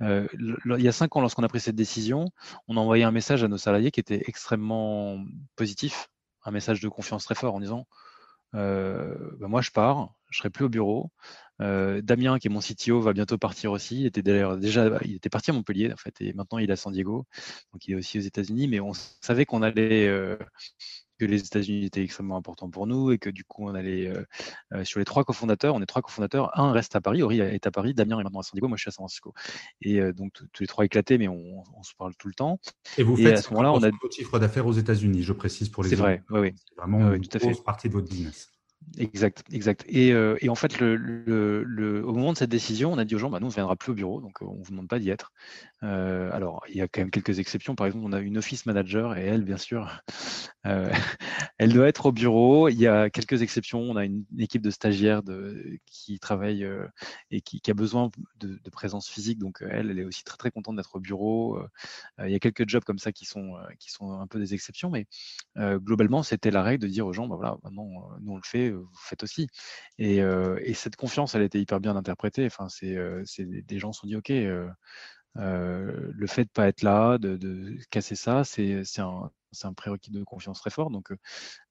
Euh, 0.00 0.26
il 0.38 0.82
y 0.82 0.88
a 0.88 0.92
cinq 0.92 1.14
ans, 1.16 1.20
lorsqu'on 1.20 1.42
a 1.42 1.48
pris 1.48 1.60
cette 1.60 1.76
décision, 1.76 2.24
on 2.66 2.78
a 2.78 2.80
envoyé 2.80 3.04
un 3.04 3.10
message 3.10 3.44
à 3.44 3.48
nos 3.48 3.58
salariés 3.58 3.90
qui 3.90 4.00
était 4.00 4.22
extrêmement 4.26 5.22
positif, 5.54 6.08
un 6.44 6.50
message 6.50 6.80
de 6.80 6.88
confiance 6.88 7.24
très 7.26 7.34
fort 7.34 7.54
en 7.54 7.60
disant 7.60 7.86
euh, 8.54 9.14
bah, 9.38 9.48
moi 9.48 9.60
je 9.60 9.70
pars, 9.70 10.14
je 10.30 10.38
serai 10.38 10.48
plus 10.48 10.64
au 10.64 10.70
bureau. 10.70 11.10
Damien, 11.60 12.38
qui 12.38 12.48
est 12.48 12.50
mon 12.50 12.60
CTO, 12.60 13.00
va 13.00 13.12
bientôt 13.12 13.38
partir 13.38 13.70
aussi. 13.70 14.00
Il 14.00 14.06
était 14.06 14.22
déjà, 14.22 14.98
il 15.04 15.14
était 15.14 15.28
parti 15.28 15.50
à 15.50 15.52
Montpellier 15.52 15.92
en 15.92 15.96
fait, 15.96 16.20
et 16.20 16.32
maintenant 16.32 16.58
il 16.58 16.70
est 16.70 16.72
à 16.72 16.76
San 16.76 16.92
Diego, 16.92 17.26
donc 17.72 17.86
il 17.86 17.92
est 17.92 17.96
aussi 17.96 18.18
aux 18.18 18.22
États-Unis. 18.22 18.66
Mais 18.66 18.80
on 18.80 18.92
savait 19.20 19.44
qu'on 19.44 19.62
allait, 19.62 20.08
que 21.18 21.24
les 21.24 21.40
États-Unis 21.40 21.86
étaient 21.86 22.02
extrêmement 22.02 22.36
importants 22.36 22.70
pour 22.70 22.86
nous 22.86 23.10
et 23.10 23.18
que 23.18 23.30
du 23.30 23.44
coup 23.44 23.68
on 23.68 23.74
allait 23.74 24.12
euh, 24.72 24.84
sur 24.84 24.98
les 24.98 25.04
trois 25.04 25.24
cofondateurs. 25.24 25.74
On 25.74 25.82
est 25.82 25.86
trois 25.86 26.02
cofondateurs. 26.02 26.58
Un 26.58 26.72
reste 26.72 26.96
à 26.96 27.00
Paris, 27.00 27.22
Ori 27.22 27.40
est 27.40 27.66
à 27.66 27.70
Paris, 27.70 27.94
Damien 27.94 28.20
est 28.20 28.24
maintenant 28.24 28.40
à 28.40 28.42
San 28.42 28.52
Diego, 28.54 28.68
moi 28.68 28.76
je 28.76 28.82
suis 28.82 28.88
à 28.88 28.92
San 28.92 29.02
Francisco. 29.02 29.34
Et 29.80 30.00
donc 30.12 30.32
tous 30.32 30.62
les 30.62 30.66
trois 30.66 30.84
éclatés, 30.84 31.18
mais 31.18 31.28
on, 31.28 31.62
se 31.82 31.94
parle 31.98 32.14
tout 32.16 32.28
le 32.28 32.34
temps. 32.34 32.58
Et 32.96 33.02
vous 33.02 33.16
faites 33.16 33.38
à 33.38 33.42
ce 33.42 33.50
moment-là, 33.50 33.72
on 33.72 33.82
a 33.82 33.90
votre 33.90 34.14
chiffre 34.14 34.38
d'affaires 34.38 34.66
aux 34.66 34.72
États-Unis, 34.72 35.22
je 35.22 35.32
précise 35.32 35.68
pour 35.68 35.82
les. 35.82 35.90
C'est 35.90 35.96
vrai, 35.96 36.22
oui, 36.30 36.40
oui. 36.40 36.54
C'est 36.56 36.76
vraiment 36.76 37.12
une 37.12 37.22
grosse 37.22 37.62
partie 37.62 37.88
de 37.88 37.92
votre 37.92 38.08
business. 38.08 38.53
Exact, 38.96 39.42
exact. 39.52 39.84
Et, 39.88 40.12
euh, 40.12 40.36
en 40.48 40.54
fait, 40.54 40.78
le, 40.78 42.02
au 42.04 42.12
moment 42.12 42.32
de 42.32 42.38
cette 42.38 42.50
décision, 42.50 42.92
on 42.92 42.98
a 42.98 43.04
dit 43.04 43.14
aux 43.14 43.18
gens, 43.18 43.30
bah, 43.30 43.40
nous, 43.40 43.46
on 43.46 43.50
ne 43.50 43.54
viendra 43.54 43.76
plus 43.76 43.92
au 43.92 43.94
bureau, 43.94 44.20
donc 44.20 44.40
euh, 44.40 44.46
on 44.46 44.58
ne 44.58 44.64
vous 44.64 44.70
demande 44.70 44.88
pas 44.88 44.98
d'y 44.98 45.10
être. 45.10 45.32
Euh, 45.82 46.30
alors, 46.32 46.62
il 46.68 46.76
y 46.76 46.80
a 46.80 46.88
quand 46.88 47.00
même 47.00 47.10
quelques 47.10 47.38
exceptions. 47.38 47.74
Par 47.74 47.86
exemple, 47.86 48.04
on 48.06 48.12
a 48.12 48.20
une 48.20 48.38
office 48.38 48.66
manager 48.66 49.16
et 49.16 49.24
elle, 49.24 49.42
bien 49.42 49.56
sûr, 49.56 50.00
elle 51.58 51.72
doit 51.72 51.88
être 51.88 52.06
au 52.06 52.12
bureau. 52.12 52.68
Il 52.68 52.78
y 52.78 52.86
a 52.86 53.10
quelques 53.10 53.42
exceptions. 53.42 53.80
On 53.80 53.96
a 53.96 54.04
une, 54.04 54.24
équipe 54.38 54.62
de 54.62 54.70
stagiaires 54.70 55.22
qui 55.86 56.18
travaille 56.18 56.66
et 57.30 57.40
qui, 57.40 57.60
a 57.70 57.74
besoin 57.74 58.10
de, 58.40 58.58
de, 58.62 58.70
présence 58.70 59.08
physique. 59.08 59.38
Donc, 59.38 59.58
elle, 59.60 59.90
elle 59.90 59.98
est 59.98 60.04
aussi 60.04 60.24
très, 60.24 60.36
très 60.36 60.50
contente 60.50 60.76
d'être 60.76 60.96
au 60.96 61.00
bureau. 61.00 61.58
il 62.20 62.30
y 62.30 62.34
a 62.34 62.38
quelques 62.38 62.68
jobs 62.68 62.84
comme 62.84 62.98
ça 62.98 63.12
qui 63.12 63.24
sont, 63.26 63.54
qui 63.78 63.90
sont 63.90 64.12
un 64.12 64.26
peu 64.26 64.38
des 64.38 64.54
exceptions, 64.54 64.90
mais 64.90 65.06
globalement, 65.56 66.22
c'était 66.22 66.50
la 66.50 66.62
règle 66.62 66.82
de 66.84 66.88
dire 66.88 67.06
aux 67.06 67.12
gens, 67.12 67.26
bah, 67.26 67.36
voilà, 67.36 67.56
maintenant, 67.62 67.88
nous, 68.20 68.32
on 68.32 68.36
le 68.36 68.42
fait 68.44 68.72
vous 68.74 68.90
faites 69.02 69.22
aussi. 69.22 69.48
Et, 69.98 70.18
et, 70.18 70.74
cette 70.74 70.96
confiance, 70.96 71.34
elle 71.34 71.42
a 71.42 71.44
été 71.46 71.60
hyper 71.60 71.80
bien 71.80 71.96
interprétée. 71.96 72.46
Enfin, 72.46 72.68
c'est, 72.68 72.96
des 73.38 73.78
gens 73.78 73.92
se 73.92 74.00
sont 74.00 74.06
dit, 74.06 74.16
OK, 74.16 74.32
euh, 75.36 76.12
le 76.14 76.26
fait 76.26 76.44
de 76.44 76.50
pas 76.50 76.68
être 76.68 76.82
là, 76.82 77.18
de, 77.18 77.36
de 77.36 77.76
casser 77.90 78.14
ça, 78.14 78.44
c'est, 78.44 78.84
un, 78.98 79.30
un, 79.64 79.72
prérequis 79.72 80.10
de 80.10 80.22
confiance 80.22 80.60
très 80.60 80.70
fort. 80.70 80.90
Donc, 80.90 81.12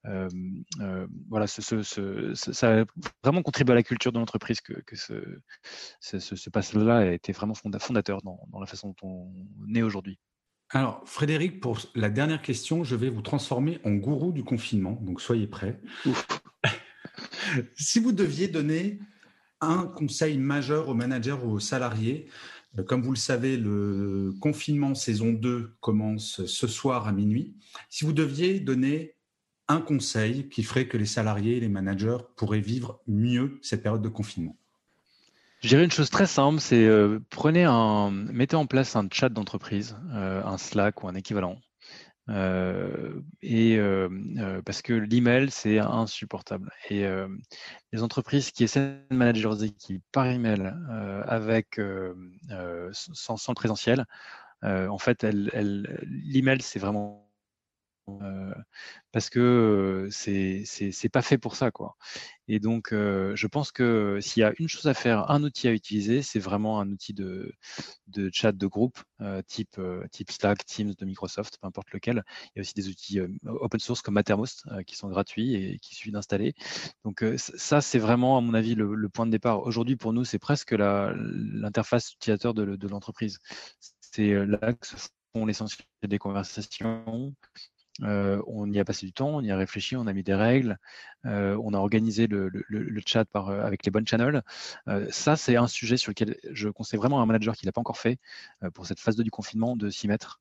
voilà, 0.03 1.47
ce, 1.47 1.81
ce, 1.83 2.33
ça 2.33 2.81
a 2.81 2.85
vraiment 3.23 3.41
contribué 3.41 3.73
à 3.73 3.75
la 3.75 3.83
culture 3.83 4.11
de 4.11 4.19
l'entreprise 4.19 4.61
que, 4.61 4.73
que 4.81 4.95
ce, 4.95 5.39
ce, 6.01 6.49
passage-là 6.49 6.97
a 6.97 7.05
été 7.11 7.31
vraiment 7.31 7.55
fondateur 7.55 8.21
dans, 8.21 8.39
dans 8.51 8.59
la 8.59 8.65
façon 8.67 8.93
dont 9.01 9.33
on 9.67 9.75
est 9.75 9.81
aujourd'hui. 9.81 10.19
Alors, 10.69 11.03
Frédéric, 11.05 11.59
pour 11.59 11.77
la 11.93 12.09
dernière 12.09 12.41
question, 12.41 12.83
je 12.83 12.95
vais 12.95 13.09
vous 13.09 13.21
transformer 13.21 13.79
en 13.83 13.91
gourou 13.91 14.31
du 14.31 14.43
confinement, 14.43 14.97
donc 15.01 15.21
soyez 15.21 15.45
prêts. 15.45 15.79
si 17.75 17.99
vous 17.99 18.11
deviez 18.11 18.47
donner 18.47 18.99
un 19.61 19.85
conseil 19.85 20.37
majeur 20.37 20.89
aux 20.89 20.93
managers 20.93 21.37
ou 21.43 21.51
aux 21.51 21.59
salariés, 21.59 22.27
euh, 22.77 22.83
comme 22.83 23.01
vous 23.01 23.11
le 23.11 23.17
savez, 23.17 23.57
le 23.57 24.33
confinement 24.39 24.95
saison 24.95 25.31
2 25.31 25.75
commence 25.79 26.45
ce 26.45 26.67
soir 26.67 27.07
à 27.07 27.11
minuit. 27.11 27.55
Si 27.89 28.05
vous 28.05 28.13
deviez 28.13 28.59
donner 28.59 29.15
un 29.67 29.79
conseil 29.79 30.49
qui 30.49 30.63
ferait 30.63 30.87
que 30.87 30.97
les 30.97 31.05
salariés 31.05 31.57
et 31.57 31.59
les 31.59 31.69
managers 31.69 32.17
pourraient 32.35 32.59
vivre 32.59 33.01
mieux 33.07 33.59
cette 33.61 33.81
période 33.81 34.01
de 34.01 34.09
confinement 34.09 34.57
je 35.63 35.69
dirais 35.69 35.85
une 35.85 35.91
chose 35.91 36.09
très 36.09 36.27
simple, 36.27 36.59
c'est 36.59 36.85
euh, 36.85 37.19
prenez 37.29 37.63
un, 37.63 38.11
mettez 38.11 38.57
en 38.57 38.65
place 38.65 38.97
un 38.97 39.07
chat 39.09 39.29
d'entreprise, 39.29 39.95
euh, 40.11 40.43
un 40.43 40.57
Slack 40.57 41.03
ou 41.03 41.07
un 41.07 41.15
équivalent, 41.15 41.57
euh, 42.29 43.21
et 43.41 43.77
euh, 43.77 44.07
euh, 44.37 44.61
parce 44.61 44.81
que 44.81 44.93
l'email 44.93 45.51
c'est 45.51 45.79
insupportable. 45.79 46.71
Et 46.89 47.05
les 47.91 48.03
entreprises 48.03 48.51
qui 48.51 48.63
essaient 48.63 48.97
de 49.09 49.15
manager 49.15 49.51
leurs 49.51 49.63
équipes 49.63 50.03
par 50.11 50.27
email 50.27 50.73
avec 51.25 51.79
sans, 52.91 53.37
sans, 53.37 53.53
présentiel 53.53 54.05
en 54.63 54.97
fait 54.97 55.23
l'email 55.23 56.61
c'est 56.61 56.79
vraiment 56.79 57.27
parce 59.11 59.29
que 59.29 60.07
c'est 60.11 60.63
c'est 60.65 61.09
pas 61.09 61.21
fait 61.21 61.37
pour 61.37 61.55
ça 61.55 61.71
quoi. 61.71 61.95
Et 62.47 62.59
donc 62.59 62.89
je 62.91 63.47
pense 63.47 63.71
que 63.71 64.19
s'il 64.21 64.41
y 64.41 64.43
a 64.43 64.53
une 64.59 64.67
chose 64.67 64.87
à 64.87 64.93
faire, 64.93 65.29
un 65.31 65.43
outil 65.43 65.67
à 65.67 65.71
utiliser, 65.71 66.21
c'est 66.21 66.39
vraiment 66.39 66.79
un 66.79 66.89
outil 66.89 67.13
de 67.13 67.53
de 68.07 68.29
chat 68.33 68.51
de 68.51 68.67
groupe 68.67 68.99
type 69.47 69.79
type 70.11 70.31
Slack, 70.31 70.65
Teams 70.65 70.93
de 70.93 71.05
Microsoft, 71.05 71.57
peu 71.61 71.67
importe 71.67 71.91
lequel. 71.91 72.23
Il 72.47 72.51
y 72.57 72.59
a 72.59 72.61
aussi 72.61 72.73
des 72.73 72.89
outils 72.89 73.19
open 73.45 73.79
source 73.79 74.01
comme 74.01 74.15
Mattermost 74.15 74.65
qui 74.85 74.95
sont 74.95 75.09
gratuits 75.09 75.55
et 75.55 75.79
qui 75.79 75.95
suffit 75.95 76.11
d'installer. 76.11 76.53
Donc 77.05 77.23
ça 77.37 77.81
c'est 77.81 77.99
vraiment 77.99 78.37
à 78.37 78.41
mon 78.41 78.53
avis 78.53 78.75
le, 78.75 79.09
point 79.09 79.25
de 79.25 79.31
départ. 79.31 79.61
Aujourd'hui 79.63 79.95
pour 79.95 80.13
nous 80.13 80.25
c'est 80.25 80.39
presque 80.39 80.71
l'interface 80.71 82.13
utilisateur 82.13 82.53
de, 82.53 82.75
de 82.75 82.87
l'entreprise. 82.87 83.39
C'est 84.01 84.45
là 84.45 84.73
que 84.73 84.87
se 84.87 84.95
font 85.33 85.45
l'essentiel 85.45 85.85
des 86.03 86.19
conversations, 86.19 87.33
euh, 88.01 88.41
on 88.47 88.71
y 88.71 88.79
a 88.79 88.85
passé 88.85 89.05
du 89.05 89.13
temps, 89.13 89.29
on 89.35 89.41
y 89.41 89.51
a 89.51 89.57
réfléchi, 89.57 89.95
on 89.95 90.07
a 90.07 90.13
mis 90.13 90.23
des 90.23 90.33
règles, 90.33 90.77
euh, 91.25 91.57
on 91.63 91.73
a 91.73 91.77
organisé 91.77 92.27
le, 92.27 92.51
chat 93.05 93.25
par, 93.25 93.49
euh, 93.49 93.61
avec 93.61 93.85
les 93.85 93.91
bonnes 93.91 94.07
channels. 94.07 94.41
ça, 95.09 95.35
c'est 95.35 95.55
un 95.55 95.67
sujet 95.67 95.97
sur 95.97 96.11
lequel 96.11 96.37
je 96.51 96.69
conseille 96.69 96.97
vraiment 96.97 97.19
à 97.19 97.23
un 97.23 97.25
manager 97.25 97.55
qui 97.55 97.65
l'a 97.65 97.71
pas 97.71 97.81
encore 97.81 97.97
fait 97.97 98.19
pour 98.73 98.85
cette 98.85 98.99
phase 98.99 99.15
2 99.15 99.23
du 99.23 99.31
confinement 99.31 99.75
de 99.75 99.89
s'y 99.89 100.07
mettre 100.07 100.39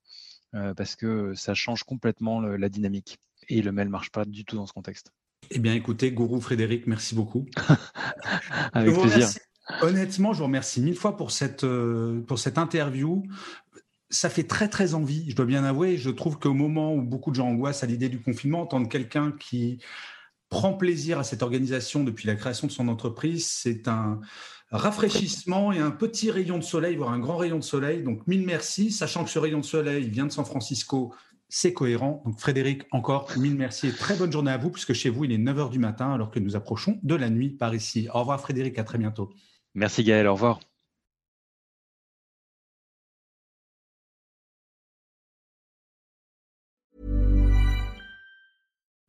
parce 0.76 0.96
que 0.96 1.34
ça 1.34 1.54
change 1.54 1.82
complètement 1.84 2.40
la 2.40 2.68
dynamique 2.68 3.18
et 3.48 3.62
le 3.62 3.72
mail 3.72 3.88
marche 3.88 4.10
pas 4.10 4.24
du 4.24 4.44
tout 4.44 4.56
dans 4.56 4.66
ce 4.66 4.72
contexte. 4.72 5.12
Eh 5.50 5.58
bien, 5.58 5.74
écoutez, 5.74 6.12
Gourou 6.12 6.40
Frédéric, 6.40 6.86
merci 6.86 7.14
beaucoup. 7.14 7.46
avec 8.72 8.94
plaisir. 8.94 9.28
Honnêtement, 9.80 10.32
je 10.32 10.38
vous 10.38 10.44
remercie 10.44 10.80
mille 10.80 10.96
fois 10.96 11.16
pour 11.16 11.30
cette, 11.30 11.66
pour 12.26 12.38
cette 12.38 12.58
interview 12.58 13.24
ça 14.12 14.28
fait 14.28 14.44
très 14.44 14.68
très 14.68 14.94
envie, 14.94 15.28
je 15.30 15.34
dois 15.34 15.46
bien 15.46 15.64
avouer. 15.64 15.96
Je 15.96 16.10
trouve 16.10 16.38
qu'au 16.38 16.54
moment 16.54 16.94
où 16.94 17.02
beaucoup 17.02 17.30
de 17.30 17.36
gens 17.36 17.48
angoissent 17.48 17.82
à 17.82 17.86
l'idée 17.86 18.08
du 18.08 18.20
confinement, 18.20 18.60
entendre 18.60 18.88
quelqu'un 18.88 19.32
qui 19.32 19.78
prend 20.50 20.74
plaisir 20.74 21.18
à 21.18 21.24
cette 21.24 21.42
organisation 21.42 22.04
depuis 22.04 22.26
la 22.26 22.34
création 22.34 22.66
de 22.66 22.72
son 22.72 22.88
entreprise, 22.88 23.48
c'est 23.48 23.88
un 23.88 24.20
rafraîchissement 24.70 25.72
et 25.72 25.78
un 25.78 25.90
petit 25.90 26.30
rayon 26.30 26.58
de 26.58 26.62
soleil, 26.62 26.96
voire 26.96 27.10
un 27.10 27.18
grand 27.18 27.38
rayon 27.38 27.56
de 27.56 27.64
soleil. 27.64 28.02
Donc 28.02 28.26
mille 28.26 28.44
merci, 28.44 28.90
sachant 28.90 29.24
que 29.24 29.30
ce 29.30 29.38
rayon 29.38 29.60
de 29.60 29.64
soleil 29.64 30.08
vient 30.10 30.26
de 30.26 30.32
San 30.32 30.44
Francisco, 30.44 31.14
c'est 31.48 31.72
cohérent. 31.72 32.22
Donc 32.26 32.38
Frédéric, 32.38 32.82
encore 32.92 33.30
mille 33.38 33.56
merci 33.56 33.88
et 33.88 33.92
très 33.92 34.14
bonne 34.14 34.30
journée 34.30 34.52
à 34.52 34.58
vous, 34.58 34.70
puisque 34.70 34.92
chez 34.92 35.08
vous, 35.08 35.24
il 35.24 35.32
est 35.32 35.38
9h 35.38 35.70
du 35.70 35.78
matin 35.78 36.12
alors 36.12 36.30
que 36.30 36.38
nous 36.38 36.54
approchons 36.54 36.98
de 37.02 37.14
la 37.14 37.30
nuit 37.30 37.50
par 37.50 37.74
ici. 37.74 38.08
Au 38.12 38.20
revoir 38.20 38.40
Frédéric, 38.40 38.78
à 38.78 38.84
très 38.84 38.98
bientôt. 38.98 39.30
Merci 39.74 40.04
Gaël, 40.04 40.26
au 40.26 40.34
revoir. 40.34 40.60